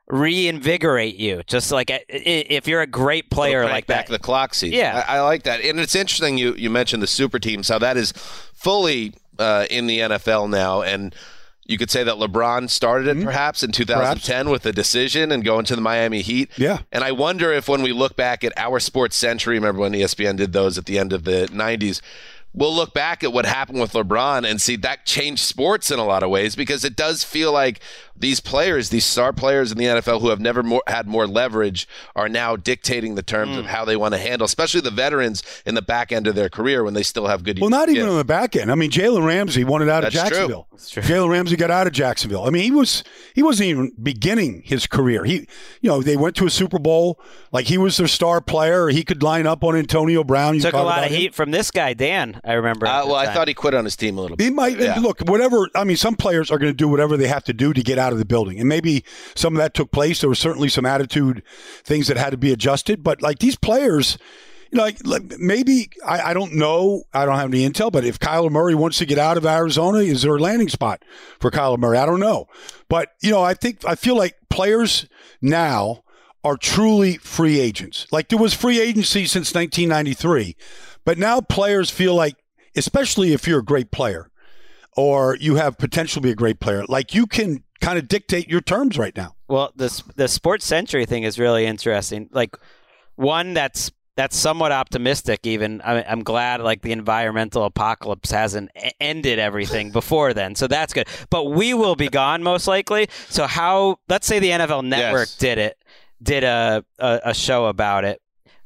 [0.08, 1.42] reinvigorate you.
[1.48, 4.12] Just like i- i- if you're a great player Crank like back that.
[4.12, 4.78] the clock season.
[4.78, 5.04] Yeah.
[5.08, 6.38] I, I like that, and it's interesting.
[6.38, 8.12] You you mentioned the super teams, how that is
[8.54, 11.14] fully uh, in the NFL now, and
[11.66, 13.22] you could say that LeBron started Mm-hmm.
[13.22, 16.50] it perhaps in 2010 with a decision and going to the Miami Heat.
[16.58, 16.80] Yeah.
[16.92, 20.36] And I wonder if when we look back at our sports century, remember when ESPN
[20.36, 22.02] did those at the end of the 90s.
[22.56, 26.06] We'll look back at what happened with LeBron and see that changed sports in a
[26.06, 27.80] lot of ways because it does feel like
[28.16, 31.88] these players, these star players in the NFL who have never more, had more leverage,
[32.16, 33.60] are now dictating the terms Mm.
[33.60, 36.48] of how they want to handle, especially the veterans in the back end of their
[36.50, 37.60] career when they still have good.
[37.60, 38.12] Well, not even yeah.
[38.12, 38.72] on the back end.
[38.72, 40.48] I mean, Jalen Ramsey wanted out of That's true.
[40.48, 40.68] Jacksonville.
[41.26, 42.46] Jalen Ramsey got out of Jacksonville.
[42.46, 43.04] I mean, he was
[43.34, 45.24] he wasn't even beginning his career.
[45.26, 45.48] He,
[45.82, 47.20] you know, they went to a Super Bowl.
[47.52, 48.90] Like he was their star player.
[48.90, 50.56] He could line up on Antonio Brown.
[50.56, 51.18] You Took a lot about of him.
[51.20, 52.40] heat from this guy, Dan.
[52.44, 52.86] I remember.
[52.88, 54.44] Uh, well, I thought he quit on his team a little bit.
[54.44, 55.00] He might Yeah.
[55.00, 55.70] look whatever.
[55.76, 57.98] I mean, some players are going to do whatever they have to do to get
[57.98, 59.04] out of the building, and maybe
[59.36, 60.22] some of that took place.
[60.22, 61.44] There was certainly some attitude
[61.84, 64.18] things that had to be adjusted, but like these players.
[64.72, 67.04] You know, like, like maybe I, I don't know.
[67.14, 70.00] I don't have any intel, but if Kyler Murray wants to get out of Arizona,
[70.00, 71.04] is there a landing spot
[71.40, 72.00] for Kyler Murray?
[72.00, 72.48] I don't know,
[72.90, 75.08] but you know, I think I feel like players
[75.44, 76.04] now
[76.44, 78.06] are truly free agents.
[78.12, 80.56] Like there was free agency since 1993,
[81.06, 82.36] but now players feel like,
[82.76, 84.30] especially if you're a great player
[84.96, 88.50] or you have potential to be a great player, like you can kind of dictate
[88.50, 89.36] your terms right now.
[89.48, 92.30] Well, the the sports century thing is really interesting.
[92.32, 92.56] Like
[93.16, 95.46] one that's that's somewhat optimistic.
[95.48, 98.70] Even I, I'm glad like the environmental apocalypse hasn't
[99.00, 101.08] ended everything before then, so that's good.
[101.30, 103.08] But we will be gone most likely.
[103.30, 103.98] So how?
[104.10, 105.38] Let's say the NFL Network Yes.
[105.38, 105.78] did it,
[106.22, 108.20] did a, a a show about it.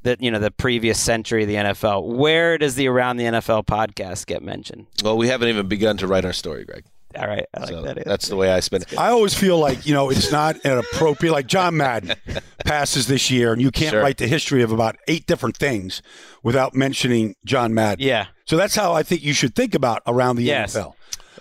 [0.03, 2.05] That you know the previous century of the NFL.
[2.15, 4.85] Where does the Around the NFL podcast get mentioned?
[5.03, 6.85] Well, we haven't even begun to write our story, Gregg.
[7.15, 8.05] All right, I like So that.
[8.05, 8.97] that's the way I spend it.
[8.97, 12.13] I always feel like, you know, it's not an appropriate, like John Madden
[12.65, 14.01] passes this year, and you can't Sure.
[14.01, 16.01] write the history of about eight different things
[16.43, 18.05] without mentioning John Madden.
[18.05, 18.27] Yeah.
[18.45, 20.75] So that's how I think you should think about around the Yes.
[20.75, 20.93] NFL.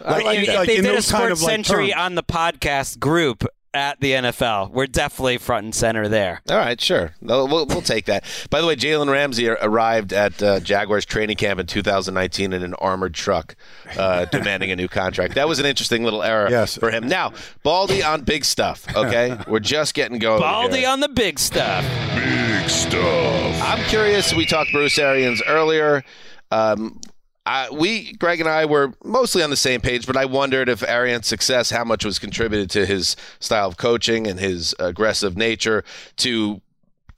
[0.05, 2.01] Like, if, if they in did a those kind of, like, century terms.
[2.01, 3.45] on the podcast group
[3.77, 6.41] at the NFL, we're definitely front and center there.
[6.51, 7.15] All right, sure.
[7.21, 8.25] No, we'll, we'll take that.
[8.51, 12.75] By the way, Jalen Ramsey arrived at uh, Jaguars training camp in 2019 in an
[12.75, 13.55] armored truck,
[13.97, 15.35] uh, demanding a new contract.
[15.35, 16.77] That was an interesting little error Yes.
[16.77, 17.07] for him.
[17.07, 18.87] Now, Baldy on big stuff.
[18.97, 20.41] Okay, we're just getting going.
[20.41, 20.89] Baldy here.
[20.89, 21.85] on the big stuff.
[22.15, 23.63] Big stuff.
[23.63, 24.35] I'm curious.
[24.35, 26.03] We talked Bruce Arians earlier.
[26.51, 27.01] Um,
[27.47, 30.83] I, we, Gregg and I, were mostly on the same page, but I wondered if
[30.83, 35.85] Arians' success, how much was contributed to his style of coaching and his aggressive nature
[36.17, 36.61] to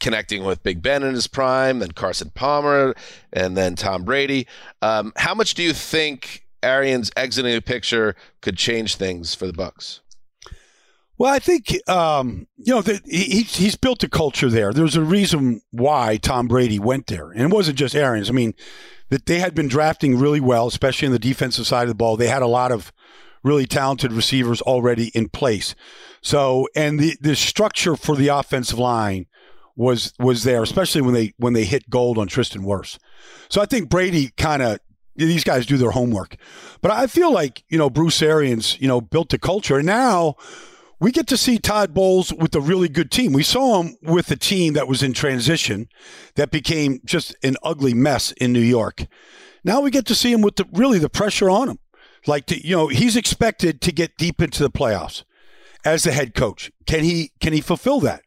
[0.01, 2.95] connecting with Big Ben in his prime, then Carson Palmer,
[3.33, 4.47] and then Tom Brady.
[4.83, 9.53] Um, how much do you think Arians exiting the picture could change things for the
[9.55, 10.01] Bucs?
[11.17, 14.73] Well, I think um, you know that he, he's- he's built a culture there.
[14.73, 18.31] There's a reason why Tom Brady went there, and it wasn't just Arians.
[18.31, 18.55] I mean,
[19.11, 22.17] that they had been drafting really well, especially on the defensive side of the ball.
[22.17, 22.93] They had a lot of
[23.43, 25.75] really talented receivers already in place.
[26.21, 29.27] So, and the the structure for the offensive line
[29.77, 32.99] was was there, especially when they when they hit gold on Tristan Wirfs.
[33.49, 34.81] So I think Brady kind of
[35.15, 36.37] these guys do their homework,
[36.81, 40.37] but I feel like you know Bruce Arians, you know, built a culture, and now
[41.01, 43.33] we get to see Todd Bowles with a really good team.
[43.33, 45.89] We saw him with a team that was in transition
[46.35, 49.07] that became just an ugly mess in New York.
[49.65, 51.79] Now we get to see him with the really the pressure on him.
[52.27, 55.25] Like to, you know, he's expected to get deep into the playoffs
[55.85, 56.71] as the head coach.
[56.87, 58.23] Can he can he fulfill that?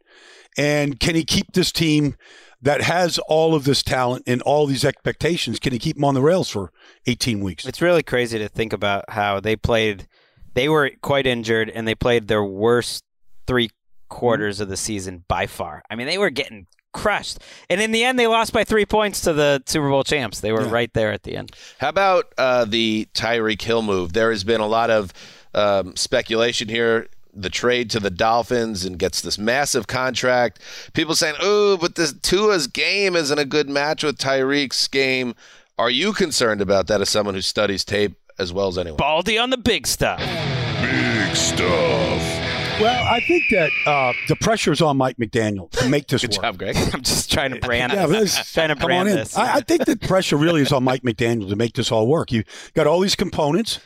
[0.58, 2.16] And can he keep this team
[2.62, 6.14] that has all of this talent and all these expectations, can he keep him on
[6.14, 6.72] the rails for
[7.08, 7.66] 18 weeks?
[7.66, 10.08] It's really crazy to think about how they played.
[10.54, 13.04] They were quite injured, and they played their worst
[13.48, 13.70] three
[14.10, 15.84] quarters of the season by far.
[15.90, 17.40] I mean, they were getting crushed,
[17.70, 20.42] and in the end, they lost by three points to the Super Bowl champs.
[20.42, 21.52] They were right there at the end.
[21.80, 24.14] How about uh, the Tyreek Hill move?
[24.14, 25.14] There has been a lot of
[25.54, 27.08] um, speculation here.
[27.34, 30.60] The trade to the Dolphins and gets this massive contract.
[30.94, 35.34] People saying, "Oh, but this Tua's game isn't a good match with Tyreek's game."
[35.78, 38.98] Are you concerned about that as someone who studies tape as well as anyone?
[38.98, 40.20] Baldy on the big stuff.
[40.20, 42.40] Big stuff.
[42.80, 46.42] Well, I think that uh, the is on Mike McDaniel to make this Good work.
[46.42, 46.76] job, Gregg.
[46.94, 47.94] I'm just trying to brand.
[47.94, 48.36] Yeah, this.
[48.36, 49.38] this- trying to brand this.
[49.38, 52.32] I, I think the pressure really is on Mike McDaniel to make this all work.
[52.32, 53.80] You got all these components.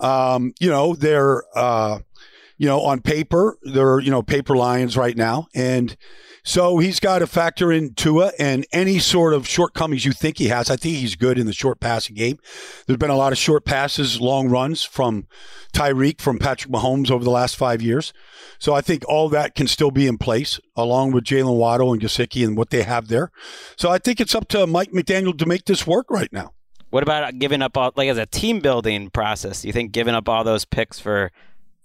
[0.00, 2.00] Um, you know, they're uh,
[2.58, 5.96] you know on paper they're you know paper lions right now, and
[6.42, 10.48] so he's got to factor in Tua and any sort of shortcomings you think he
[10.48, 10.70] has.
[10.70, 12.38] I think he's good in the short passing game.
[12.86, 15.26] There's been a lot of short passes, long runs from
[15.72, 18.12] Tyreek, from Patrick Mahomes over the last five years.
[18.58, 22.00] So I think all that can still be in place, along with Jaylen Waddle and
[22.00, 23.30] Gesicki and what they have there.
[23.76, 26.52] So I think it's up to Mike McDaniel to make this work right now.
[26.90, 29.62] What about giving up all like as a team building process?
[29.62, 31.30] Do you think giving up all those picks for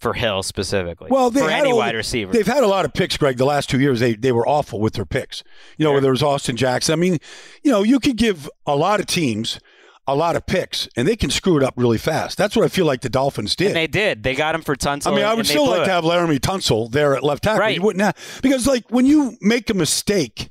[0.05, 1.07] for Hill specifically?
[1.09, 2.31] Well, they for had any all- wide receiver.
[2.31, 3.37] They've had a lot of picks, Gregg.
[3.37, 5.43] The last two years, they they were awful with their picks.
[5.77, 6.93] You know, whether it was Austin Jackson.
[6.93, 7.17] I mean,
[7.63, 9.59] you know, you could give a lot of teams
[10.07, 12.37] a lot of picks, and they can screw it up really fast.
[12.37, 13.67] That's what I feel like the Dolphins did.
[13.69, 14.21] And they did.
[14.21, 15.11] They got him for Tunsil.
[15.11, 15.85] I mean, I would still like it.
[15.85, 17.61] to have Laremy Tunsil there at left tackle.
[17.61, 17.75] Right.
[17.75, 20.49] You wouldn't have, because like when you make a mistake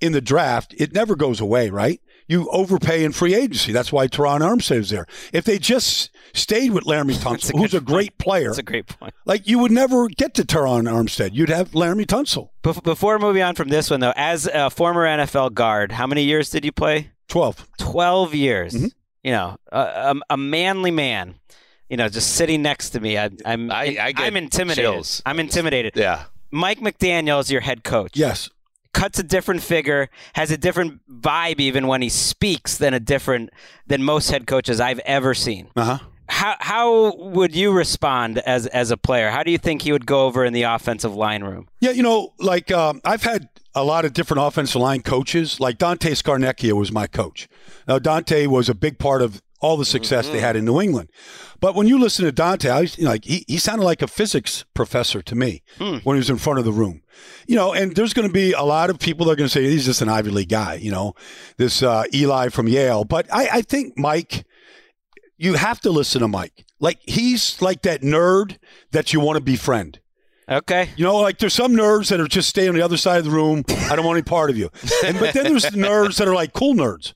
[0.00, 2.00] in the draft, it never goes away, right?
[2.26, 3.70] You overpay in free agency.
[3.72, 5.06] That's why Terron Armstead is there.
[5.32, 9.12] If they just stayed with Laremy Tunsil, who's a great player, That's a great point.
[9.26, 11.30] like you would never get to Terron Armstead.
[11.34, 12.48] You'd have Laremy Tunsil.
[12.62, 16.24] Bef- Before moving on from this one, though, as a former NFL guard, how many
[16.24, 17.10] years did you play?
[17.28, 17.68] 12.
[17.78, 18.74] 12 years.
[18.74, 18.86] Mm-hmm.
[19.22, 21.34] You know, a, a, a manly man,
[21.90, 23.18] you know, just sitting next to me.
[23.18, 24.90] I, I'm, I, I get I'm intimidated.
[24.90, 25.22] chills.
[25.26, 25.92] I'm intimidated.
[25.96, 26.24] Yeah.
[26.50, 28.12] Mike McDaniel is your head coach.
[28.16, 28.48] Yes.
[28.94, 33.50] Cuts a different figure, has a different vibe even when he speaks than a different
[33.86, 35.68] than most head coaches I've ever seen.
[35.76, 35.98] Uh huh.
[36.28, 39.30] How how would you respond as as a player?
[39.30, 41.68] How do you think he would go over in the offensive line room?
[41.80, 45.60] Yeah, you know, like um, I've had a lot of different offensive line coaches.
[45.60, 47.48] Like Dante Scarnecchia was my coach.
[47.86, 51.08] Now Dante was a big part of all the success they had in New England.
[51.60, 54.06] But when you listen to Dante, I you know, like he, he sounded like a
[54.06, 55.98] physics professor to me Hmm.
[56.04, 57.02] when he was in front of the room.
[57.46, 59.52] You know, and there's going to be a lot of people that are going to
[59.52, 60.74] say he's just an Ivy League guy.
[60.74, 61.14] You know,
[61.56, 63.04] this uh, Eli from Yale.
[63.04, 64.44] But I, I think Mike
[65.36, 66.64] you have to listen to Mike.
[66.80, 68.58] Like he's like that nerd
[68.92, 70.00] that you want to befriend.
[70.48, 70.90] Okay.
[70.96, 73.24] You know, like there's some nerds that are just stay on the other side of
[73.24, 73.64] the room.
[73.68, 74.70] I don't want any part of you.
[75.04, 77.14] And but then there's the nerds that are like cool nerds.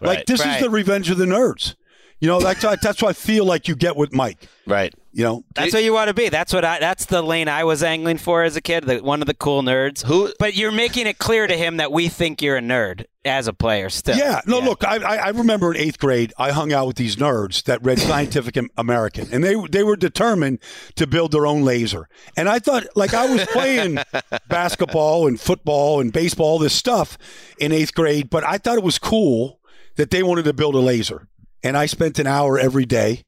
[0.00, 0.56] Like this Right.
[0.56, 1.74] is the revenge of the nerds.
[2.20, 4.46] You know, that's that's what I feel like you get with Mike.
[4.66, 4.94] Right.
[5.12, 6.28] You know, That's what you want to be.
[6.28, 6.78] That's what I.
[6.78, 8.84] That's the lane I was angling for as a kid.
[8.84, 10.04] The, one of the cool nerds.
[10.04, 10.32] Who?
[10.38, 13.52] But you're making it clear to him that we think you're a nerd as a
[13.52, 13.90] player.
[13.90, 14.16] Still.
[14.16, 17.16] Yeah, no, look, I, I I remember in eighth grade, I hung out with these
[17.16, 20.60] nerds that read Scientific American, and they they were determined
[20.94, 22.08] to build their own laser.
[22.36, 23.98] And I thought, like, I was playing
[24.48, 27.18] basketball and football and baseball, this stuff
[27.58, 29.58] in eighth grade, but I thought it was cool
[29.96, 31.26] that they wanted to build a laser.
[31.62, 33.24] And I spent an hour every day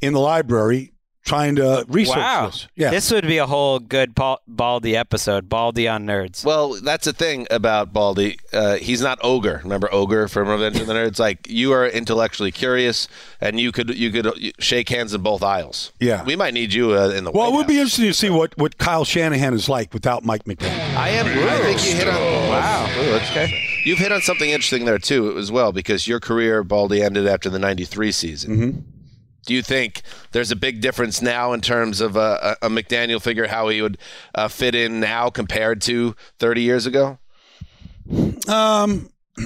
[0.00, 0.93] in the library
[1.24, 2.46] trying to research Wow.
[2.46, 2.68] this.
[2.76, 2.90] Yeah.
[2.90, 4.14] This would be a whole good
[4.46, 5.48] Baldy episode.
[5.48, 6.44] Baldy on nerds.
[6.44, 8.38] Well, that's the thing about Baldy.
[8.52, 9.60] Uh, he's not ogre.
[9.64, 11.18] Remember ogre from Revenge of the Nerds?
[11.18, 13.08] Like you are intellectually curious,
[13.40, 15.92] and you could you could shake hands in both aisles.
[15.98, 16.22] Yeah.
[16.24, 17.30] we might need you uh, in the.
[17.32, 20.24] well, it White would be interesting to see what, what Kyle Shanahan is like without
[20.24, 20.96] Mike McDaniel.
[20.96, 21.26] I am.
[21.26, 22.14] I think you hit on.
[22.14, 22.86] Wow.
[23.30, 23.52] okay.
[23.84, 27.48] You've hit on something interesting there too, as well, because your career, Baldy, ended after
[27.50, 28.56] the '93 season.
[28.56, 28.80] Mm-hmm.
[29.44, 33.46] Do you think there's a big difference now in terms of a, a McDaniel figure,
[33.46, 33.98] how he would
[34.34, 37.18] uh, fit in now compared to 30 years ago?
[38.48, 39.10] Um,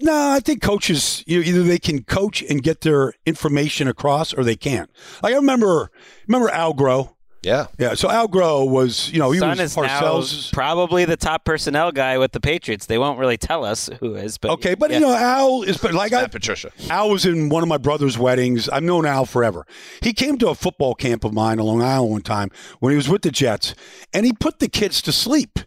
[0.00, 4.32] no, I think coaches, you know, either they can coach and get their information across,
[4.32, 4.90] or they can't.
[5.22, 5.90] Like I remember,
[6.26, 7.14] remember Al Groh.
[7.42, 7.94] Yeah, yeah.
[7.94, 10.52] So Al Groh was, you know, he Son was is Parcells.
[10.52, 12.86] now probably the top personnel guy with the Patriots.
[12.86, 14.98] They won't really tell us who is, but Okay, but yeah.
[14.98, 16.70] you know, Al is but like I, Patricia.
[16.88, 18.68] Al was in one of my brother's weddings.
[18.68, 19.66] I've known Al forever.
[20.02, 22.96] He came to a football camp of mine on Long Island one time when he
[22.96, 23.74] was with the Jets,
[24.12, 25.58] and he put the kids to sleep,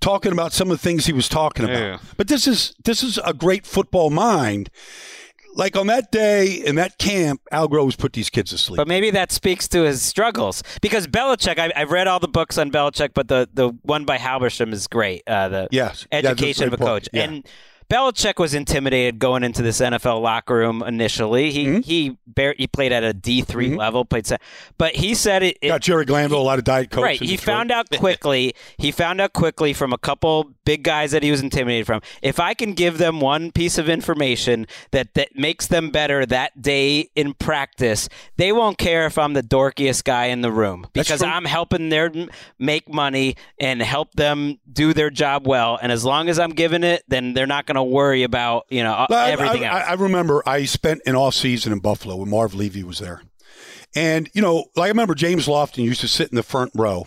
[0.00, 1.78] talking about some of the things he was talking about.
[1.78, 1.98] Yeah.
[2.16, 4.68] But this is this is a great football mind.
[5.54, 8.76] Like on that day in that camp, Al Groves put these kids to sleep.
[8.76, 11.58] But maybe that speaks to his struggles because Belichick.
[11.58, 14.86] I, I've read all the books on Belichick, but the, the one by Halberstam is
[14.86, 15.22] great.
[15.26, 16.06] Uh, the Yes.
[16.12, 17.08] Yeah, education of a coach.
[17.12, 17.24] Yeah.
[17.24, 17.46] And
[17.90, 21.50] Belichick was intimidated going into this NFL locker room initially.
[21.50, 21.80] He Mm-hmm.
[21.80, 24.38] he bar- he played at a D 3 level, played, se-
[24.78, 25.58] but he said it.
[25.60, 27.04] it Got Jerry Glanville, a lot of diet coke.
[27.04, 27.18] Right.
[27.20, 27.44] He Detroit.
[27.44, 28.54] found out quickly.
[28.78, 32.00] he found out quickly from a couple big guys that he was intimidated from.
[32.22, 36.62] If I can give them one piece of information that that makes them better that
[36.62, 41.22] day in practice, they won't care if I'm the dorkiest guy in the room because
[41.22, 45.78] I'm helping them make money and help them do their job well.
[45.82, 48.82] And as long as I'm giving it, then they're not going to worry about you
[48.82, 49.88] know I- everything I, else.
[49.88, 53.22] I, I remember I spent an off season in Buffalo when Marv Levy was there.
[53.94, 57.06] And, you know, like I remember James Lofton used to sit in the front row.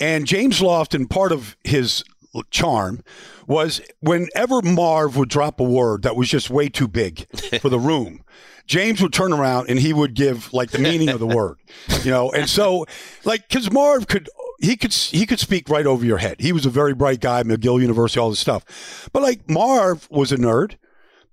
[0.00, 2.02] And James Lofton, part of his
[2.50, 3.02] charm
[3.46, 7.26] was whenever Marv would drop a word that was just way too big
[7.60, 8.22] for the room,
[8.66, 11.58] James would turn around and he would give like the meaning of the word,
[12.02, 12.30] you know.
[12.32, 12.86] And so,
[13.24, 14.28] like, because Marv could
[14.64, 16.40] he could he could speak right over your head.
[16.40, 19.08] He was a very bright guy, McGill University, all this stuff.
[19.12, 20.76] But like Marv was a nerd.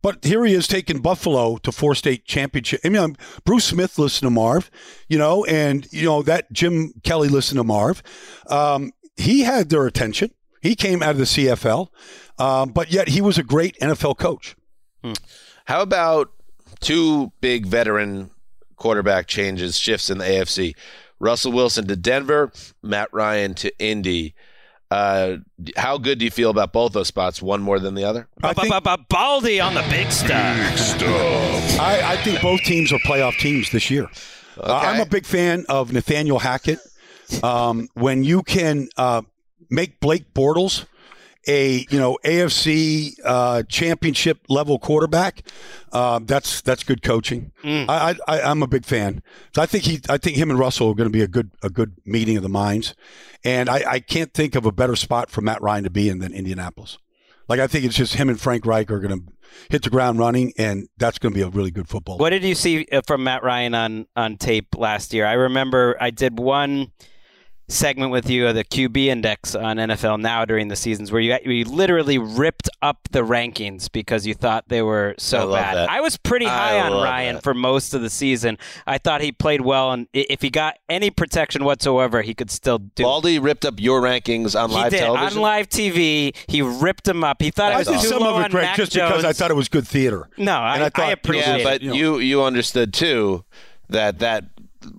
[0.04, 2.82] But here he is taking Buffalo to four state championship.
[2.84, 3.16] I mean, um,
[3.46, 4.72] Bruce Smith listened to Marv,
[5.08, 8.02] you know, and you know that Jim Kelly listened to Marv.
[8.48, 10.32] Um, he had their attention.
[10.62, 11.90] He came out of the CFL,
[12.40, 14.56] um, but yet he was a great NFL coach.
[15.66, 16.32] How about
[16.80, 18.32] two big veteran
[18.76, 20.76] quarterback changes, shifts in the AFC?
[21.22, 22.52] Russell Wilson to Denver,
[22.82, 24.34] Matt Ryan to Indy.
[24.90, 25.38] Uh,
[25.78, 27.42] how good do you feel about both those spots?
[27.42, 28.28] One more than the other?
[29.08, 30.30] Baldy on the big stuff.
[31.80, 34.10] I, I think both teams are playoff teams this year.
[34.58, 36.80] Uh, I'm a big fan of Nathaniel Hackett.
[37.42, 39.22] Um, when you can uh,
[39.70, 40.86] make Blake Bortles
[41.48, 45.44] a you know AFC uh, championship level quarterback,
[45.92, 47.52] uh, that's that's good coaching.
[47.90, 49.22] I, I I'm a big fan.
[49.56, 51.52] So I think he I think him and Russell are going to be a good
[51.64, 52.96] a good meeting of the minds,
[53.44, 56.20] and I, I can't think of a better spot for Matt Ryan to be in
[56.20, 56.98] than Indianapolis.
[57.48, 59.34] Like I think it's just him and Frank Reich are going to
[59.70, 62.18] hit the ground running, and that's going to be a really good football.
[62.18, 65.26] What did you see uh, from Matt Ryan on on tape last year?
[65.26, 66.92] I remember I did one
[67.72, 71.38] segment with you of the QB index on NFL Now during the seasons where you
[71.46, 75.76] you literally ripped up the rankings because you thought they were so love bad.
[75.76, 75.90] that.
[75.90, 77.44] I was pretty I high on Ryan that.
[77.44, 78.58] for most of the season.
[78.86, 82.80] I thought he played well, and if he got any protection whatsoever, he could still
[82.80, 83.04] do.
[83.04, 85.38] Baldy ripped up your rankings on he live did television.
[85.38, 86.36] on live TV.
[86.48, 87.42] He ripped them up.
[87.42, 88.94] He thought it I was did too some low of it, on Gregg, Mac just
[88.94, 90.30] because I thought it was good theater.
[90.38, 91.96] No, I, And I thought, I appreciate yeah, but it.
[91.96, 93.44] you you understood too
[93.90, 94.46] that that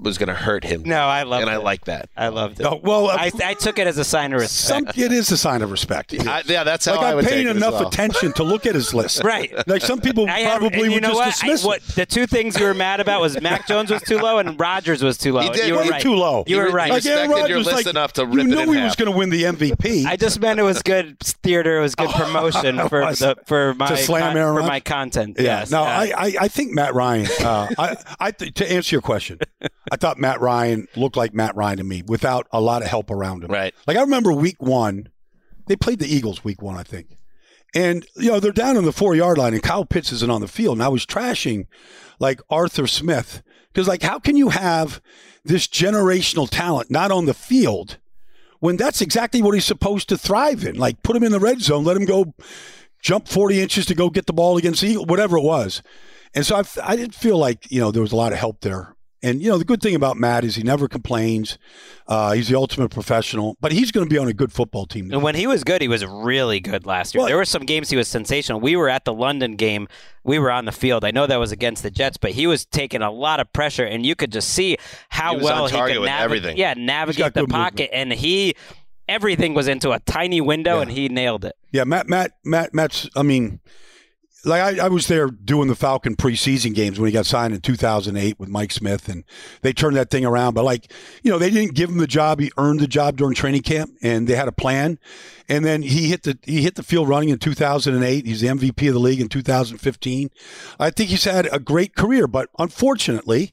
[0.01, 0.83] was going to hurt him.
[0.85, 1.43] No, I love it.
[1.43, 2.09] and I like that.
[2.17, 2.63] I loved it.
[2.65, 4.99] No, well, uh, I, I took it as a sign of Some, respect.
[4.99, 6.15] it is a sign of respect.
[6.27, 7.89] I, yeah, that's how like I I'm would paying take it as enough well.
[7.89, 9.23] attention to look at his list.
[9.33, 9.53] Right.
[9.69, 11.27] Like some people I had- probably and you would know just what?
[11.27, 11.95] dismiss I, what it.
[11.95, 15.03] the two things you were mad about was Mac Jones was too low and Rodgers
[15.03, 15.43] was too low.
[15.43, 15.67] He did.
[15.67, 16.03] You were Way right.
[16.03, 16.45] too low.
[16.47, 16.87] You were re- right.
[16.87, 18.69] he Like Aaron respected your Rodgers, list like, enough to you rip it knew in
[18.69, 18.85] he half.
[18.85, 20.05] was going to win the MVP.
[20.07, 21.79] I just meant it was good theater.
[21.79, 24.69] It was good promotion for Was the for my to slam con- Aaron for Rodgers?
[24.69, 25.37] my content.
[25.39, 25.45] Yeah.
[25.61, 25.71] Yes.
[25.71, 27.27] No, Uh, I, I, I think Matt Ryan.
[27.41, 29.39] Uh, I, I th- to answer your question,
[29.91, 33.11] I thought Matt Ryan looked like Matt Ryan to me without a lot of help
[33.11, 33.51] around him.
[33.51, 33.75] Right.
[33.87, 35.09] Like I remember week one,
[35.67, 37.17] they played the Eagles week one, I think.
[37.75, 40.41] And, you know, they're down on the four yard line and Kyle Pitts isn't on
[40.41, 40.77] the field.
[40.77, 41.67] And I was trashing
[42.19, 43.43] like Arthur Smith
[43.73, 45.01] because, like, how can you have
[45.45, 47.99] this generational talent not on the field
[48.61, 50.77] when that's exactly what he's supposed to thrive in?
[50.77, 52.35] Like, put him in the red zone, let him go
[53.01, 55.83] jump 40 inches to go get the ball against the Eagle, whatever it was.
[56.35, 58.61] And so I, I didn't feel like, you know, there was a lot of help
[58.61, 58.95] there.
[59.25, 61.57] And, you know, the good thing about Matt is he never complains.
[62.09, 65.13] Uh, he's the ultimate professional, but he's going to be on a good football team.
[65.13, 67.21] And when he was good, he was really good last year.
[67.21, 68.59] Well- there were some games he was sensational.
[68.61, 69.87] We were at the London game.
[70.25, 71.05] We were on the field.
[71.05, 73.85] I know that was against the Jets, but he was taking a lot of pressure,
[73.85, 74.77] and you could just see
[75.09, 76.25] how He well he could with navigate.
[76.25, 76.57] everything.
[76.57, 78.55] Yeah, navigate the good pocket, and he
[79.09, 81.55] everything was into a tiny window, and he nailed it.
[81.71, 83.09] Yeah, Matt, Matt, Matt, Matt's.
[83.17, 83.61] I mean,
[84.45, 87.61] like I, I was there doing the Falcon preseason games when he got signed in
[87.61, 89.25] 2008 with Mike Smith, and
[89.63, 90.55] they turned that thing around.
[90.55, 93.35] But like, you know, they didn't give him the job; he earned the job during
[93.35, 94.99] training camp, and they had a plan.
[95.49, 98.27] And then he hit the he hit the field running in 2008.
[98.27, 100.31] He's the MVP of the league in 2015.
[100.79, 103.53] I think he's had a great career, but unfortunately.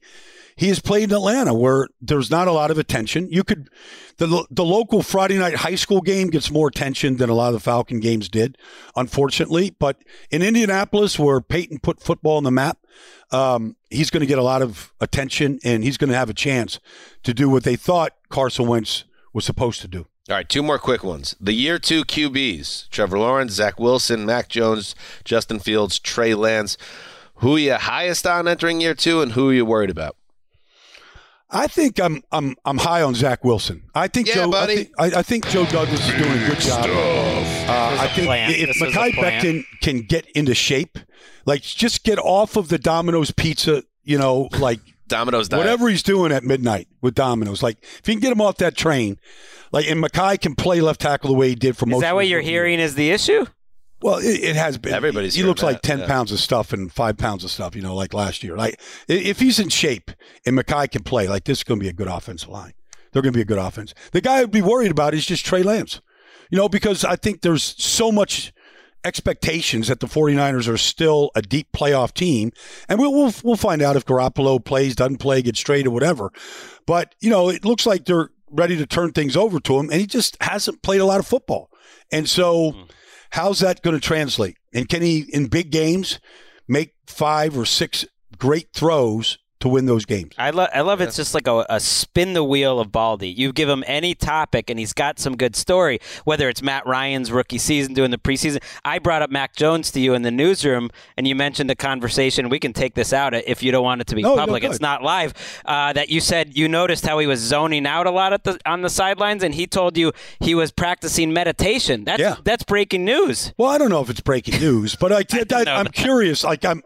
[0.59, 3.29] He has played in Atlanta where there's not a lot of attention.
[3.31, 3.69] You could,
[4.17, 7.53] the, the local Friday night high school game gets more attention than a lot of
[7.53, 8.57] the Falcon games did,
[8.93, 9.73] unfortunately.
[9.79, 12.77] But in Indianapolis, where Peyton put football on the map,
[13.31, 16.33] um, he's going to get a lot of attention and he's going to have a
[16.33, 16.81] chance
[17.23, 20.07] to do what they thought Carson Wentz was supposed to do.
[20.29, 21.37] All right, two more quick ones.
[21.39, 24.93] The year two QBs Trevor Lawrence, Zach Wilson, Mac Jones,
[25.23, 26.77] Justin Fields, Trey Lance.
[27.35, 30.17] Who are you highest on entering year two, and who are you worried about?
[31.51, 33.83] I think I'm I'm I'm high on Zach Wilson.
[33.95, 34.51] I think Yeah, Joe.
[34.51, 34.73] buddy.
[34.73, 36.85] I think, I, I think Joe Douglas is doing a good job.
[36.85, 38.51] Uh, I think plan.
[38.51, 39.41] if This is a Mekhi plan.
[39.41, 40.99] Becton can get into shape,
[41.45, 45.59] like just get off of the Domino's pizza, you know, like Domino's diet.
[45.59, 47.63] whatever he's doing at midnight with Domino's.
[47.63, 49.17] Like if you can get him off that train,
[49.71, 51.97] like and Mekhi can play left tackle the way he did for most.
[51.97, 53.45] Is that of what his you're rookie hearing is the issue?
[54.01, 54.93] Well, it, it has been.
[54.93, 56.07] Everybody's He looks like ten yeah.
[56.07, 57.75] pounds of stuff and five pounds of stuff.
[57.75, 58.55] You know, like last year.
[58.55, 60.11] Like if he's in shape
[60.45, 62.73] and Mekhi can play, like this is going to be a good offensive line.
[63.11, 63.93] They're going to be a good offense.
[64.11, 66.01] The guy I'd be worried about is just Trey Lance.
[66.49, 68.53] You know, because I think there's so much
[69.03, 72.51] expectations that the 49ers are still a deep playoff team,
[72.87, 76.31] and we'll we'll, we'll find out if Garoppolo plays, doesn't play, gets straight or whatever.
[76.85, 79.99] But you know, it looks like they're ready to turn things over to him, and
[79.99, 81.69] he just hasn't played a lot of football.
[82.11, 82.81] And so, hmm.
[83.31, 84.57] How's that going to translate?
[84.73, 86.19] And can he, in big games,
[86.67, 88.05] make five or six
[88.37, 90.33] great throws to win those games?
[90.37, 90.69] I love.
[90.73, 93.29] I love it's just like a, a spin the wheel of Baldy.
[93.29, 95.99] You give him any topic, and he's got some good story.
[96.25, 99.99] Whether it's Matt Ryan's rookie season doing the preseason, I brought up Mac Jones to
[99.99, 102.49] you in the newsroom, and you mentioned the conversation.
[102.49, 104.61] We can take this out if you don't want it to be No, no, public.
[104.61, 104.71] good.
[104.71, 105.33] it's not live.
[105.65, 108.59] Uh, that you said you noticed how he was zoning out a lot at the
[108.65, 112.03] on the sidelines, and he told you he was practicing meditation.
[112.05, 112.35] That's Yeah.
[112.43, 113.53] that's breaking news.
[113.57, 115.93] Well, I don't know if it's breaking news, but I, I, know am that.
[115.93, 116.43] curious.
[116.43, 116.81] Like I'm,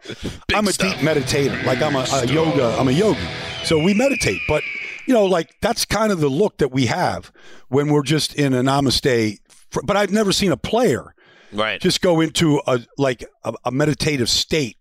[0.54, 1.62] I'm a deep meditator.
[1.64, 2.63] Like I'm a, a yoga.
[2.70, 3.20] I'm a yogi.
[3.64, 4.62] So we meditate, but
[5.06, 7.30] you know, like that's kind of the look that we have
[7.68, 9.38] when we're just in a namaste.
[9.70, 11.14] fr- But I've never seen a player
[11.52, 11.80] Right.
[11.80, 14.76] just go into a like a, a meditative state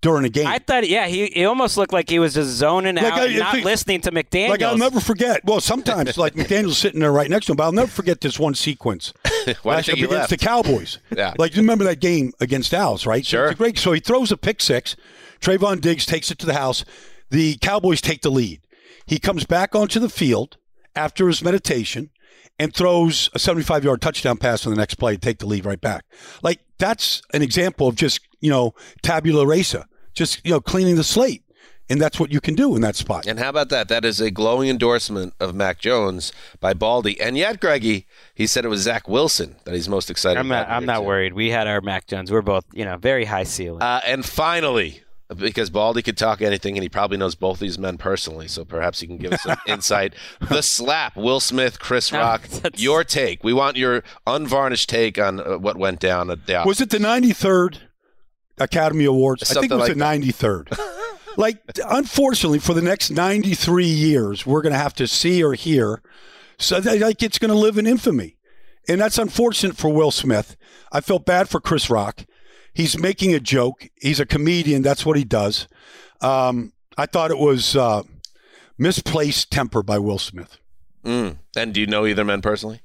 [0.00, 0.46] during a game.
[0.46, 3.24] I thought, yeah, he, he almost looked like he was just zoning Like, out, I-
[3.26, 4.50] and not think- listening to McDaniel.
[4.50, 5.40] Like I'll never forget.
[5.44, 8.38] Well, sometimes like McDaniel's sitting there right next to him, but I'll never forget this
[8.38, 9.12] one sequence.
[9.24, 10.40] Why do you last think year he against left?
[10.40, 10.98] the Cowboys.
[11.16, 11.34] Yeah.
[11.38, 13.24] Like you remember that game against Dallas, right?
[13.24, 13.44] So Sure.
[13.46, 13.78] it's a great.
[13.78, 14.94] So he throws a pick six.
[15.40, 16.84] Trevon Diggs takes it to the house.
[17.30, 18.60] The Cowboys take the lead.
[19.06, 20.56] He comes back onto the field
[20.96, 22.10] after his meditation
[22.58, 25.64] and throws a 75 yard touchdown pass on the next play, to take the lead
[25.64, 26.04] right back.
[26.42, 31.04] Like that's an example of just, you know, tabula rasa, just, you know, cleaning the
[31.04, 31.42] slate.
[31.90, 33.26] And that's what you can do in that spot.
[33.26, 33.88] And how about that?
[33.88, 37.20] That is a glowing endorsement of Mac Jones by Baldy.
[37.20, 40.66] And yet, Greggy, he said it was Zach Wilson that he's most excited I'm not.
[40.66, 41.04] I'm not too.
[41.04, 41.34] worried.
[41.34, 42.32] We had our Mac Jones.
[42.32, 43.82] We're both, you know, very high ceiling.
[43.82, 45.02] Uh, and finally,
[45.36, 49.00] because Baldy could talk anything, and he probably knows both these men personally, so perhaps
[49.00, 50.14] he can give us some insight.
[50.40, 52.42] The slap, Will Smith, Chris Rock.
[52.48, 53.42] that's- Your take.
[53.42, 56.98] We want your unvarnished take on uh, what went down at the Was it the
[56.98, 57.78] 93rd
[58.58, 59.50] Academy Awards?
[59.50, 60.78] I think it was like the 93rd.
[61.36, 61.58] like,
[61.88, 66.02] unfortunately, for the next 93 years, we're going to have to see or hear.
[66.58, 68.36] So, that, like, it's going to live in infamy.
[68.88, 70.56] And that's unfortunate for Will Smith.
[70.92, 72.24] I felt bad for Chris Rock.
[72.74, 73.88] He's making a joke.
[74.00, 74.82] He's a comedian.
[74.82, 75.68] That's what he does.
[76.20, 78.02] Um, I thought it was uh,
[78.76, 80.58] misplaced temper by Will Smith.
[81.04, 81.38] Mm.
[81.56, 82.80] And do you know either men personally?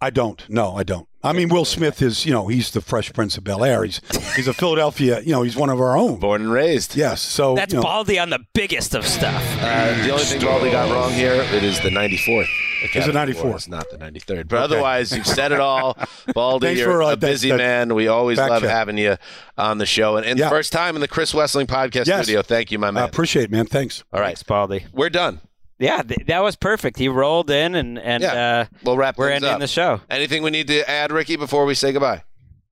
[0.00, 0.48] I don't.
[0.48, 1.08] No, I don't.
[1.22, 3.82] I mean, Will Smith is, you know, he's the Fresh Prince of Bel Air.
[3.82, 4.00] He's
[4.36, 6.20] he's a Philadelphia, you know, he's one of our own.
[6.20, 6.94] Born and raised.
[6.94, 7.20] Yes.
[7.20, 9.42] So That's you know, Baldy on the biggest of stuff.
[9.60, 12.42] Uh, the only thing Baldy got wrong here, it is the 94th.
[12.42, 12.48] Is
[12.94, 13.40] it Academy 94th?
[13.40, 14.46] Awards, not the 93rd.
[14.48, 15.98] But otherwise, you've said it all.
[16.34, 17.94] Baldy, Thanks you're for, uh, a that- busy that man.
[17.96, 18.70] We always love check.
[18.70, 19.16] having you
[19.58, 20.16] on the show.
[20.18, 20.48] And, and Yeah.
[20.48, 22.24] first time in the Chris Wesseling podcast Yes.
[22.26, 22.42] studio.
[22.42, 23.02] Thank you, my I man.
[23.04, 23.66] appreciate it, man.
[23.66, 24.04] Thanks.
[24.12, 24.26] all right.
[24.28, 24.86] Thanks, Baldy.
[24.92, 25.40] We're done.
[25.78, 26.98] Yeah, th- that was perfect.
[26.98, 28.66] He rolled in, and and Yeah.
[28.70, 29.60] uh, We'll wrap we're ending up.
[29.60, 30.00] the show.
[30.08, 32.22] Anything we need to add, Ricky, before we say goodbye?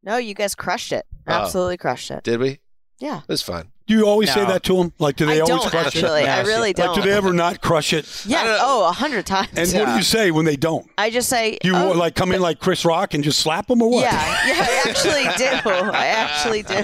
[0.02, 1.06] No, you guys crushed it.
[1.26, 1.32] Oh.
[1.32, 2.22] Absolutely crushed it.
[2.24, 2.60] Did we?
[3.00, 3.18] Yeah.
[3.18, 3.72] It was fun.
[3.86, 4.92] Do you always say that to him?
[4.98, 6.22] Like, do they I always don't crush actually.
[6.22, 6.28] it?
[6.28, 6.94] I really don't.
[6.94, 8.24] do they ever not crush it?
[8.24, 8.56] yeah.
[8.60, 9.48] Oh, a hundred times.
[9.56, 10.88] And what do you say when they don't?
[10.96, 11.58] I just say.
[11.60, 14.02] Do you oh, like come in like Chris Rock and just slap them or what?
[14.04, 15.90] Yeah, yeah, I actually do.
[15.90, 16.74] I actually do.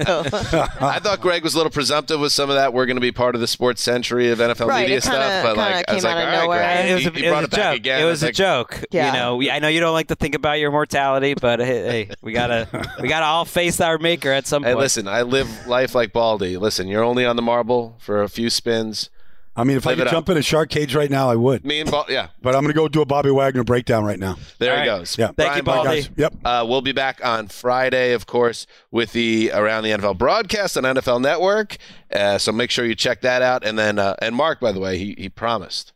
[0.81, 2.75] I thought Gregg was a little presumptive with some of that.
[2.75, 5.43] We're going to be part of the sports century of NFL Right, media kinda- stuff.
[5.43, 6.59] But like, kinda I was came like, of all right, nowhere.
[6.59, 6.91] Gregg.
[6.91, 7.77] It was a, you, you it brought was it back joke.
[7.77, 8.01] again.
[8.01, 8.85] It I was a like, joke.
[8.91, 9.07] Yeah.
[9.07, 11.67] You know, we, I know you don't like to think about your mortality, but hey,
[12.07, 12.69] hey, we gotta
[13.01, 14.81] we gotta all face our maker at some Hey, point.
[14.81, 16.57] listen, I live life like Baldy.
[16.59, 19.11] Listen, you're only on the marble for a few spins.
[19.57, 20.33] I mean, if I could jump up.
[20.33, 21.65] in a shark cage right now, I would.
[21.67, 24.19] Me and Baldy, yeah, But I'm going to go do a Bobby Wagner breakdown right
[24.19, 24.37] now.
[24.59, 24.99] there All he right.
[24.99, 25.19] goes.
[25.19, 25.27] Yeah.
[25.27, 26.09] Thank Brian you, Baldy.
[26.17, 26.35] Yep.
[26.45, 30.85] Uh, we'll be back on Friday, of course, with the Around the NFL broadcast on
[30.85, 31.77] NFL Network.
[32.15, 33.65] Uh, so make sure you check that out.
[33.65, 35.93] And then, uh, and Mark, by the way, he, he promised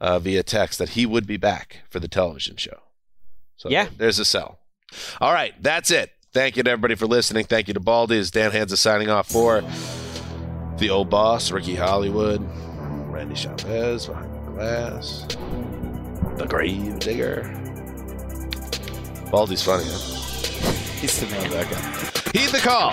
[0.00, 2.80] uh, via text that he would be back for the television show.
[3.56, 3.88] So Yeah.
[3.96, 4.58] there's a sell.
[5.20, 6.10] All right, that's it.
[6.36, 7.46] Thank you to everybody for listening.
[7.46, 8.18] Thank you to Baldy.
[8.18, 9.64] As Dan Hanzus signing off for
[10.76, 12.46] the old boss, Ricky Hollywood,
[13.10, 15.26] Randy Chavez behind the glass,
[16.36, 17.44] the grave digger.
[19.30, 20.72] Baldy's funny, huh?
[21.00, 21.50] He's the man.
[22.34, 22.92] Heed the call.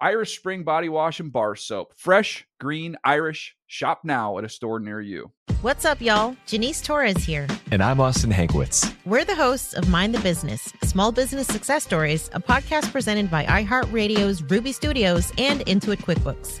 [0.00, 1.94] Irish Spring Body Wash and Bar Soap.
[1.96, 3.56] Fresh, green, Irish.
[3.66, 5.32] Shop now at a store near you.
[5.62, 6.36] What's up, y'all?
[6.46, 7.46] Janice Torres here.
[7.70, 8.94] And I'm Austin Hankwitz.
[9.06, 13.44] We're the hosts of Mind the Business Small Business Success Stories, a podcast presented by
[13.46, 16.60] iHeartRadio's Ruby Studios and Intuit QuickBooks.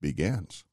[0.00, 0.64] begins.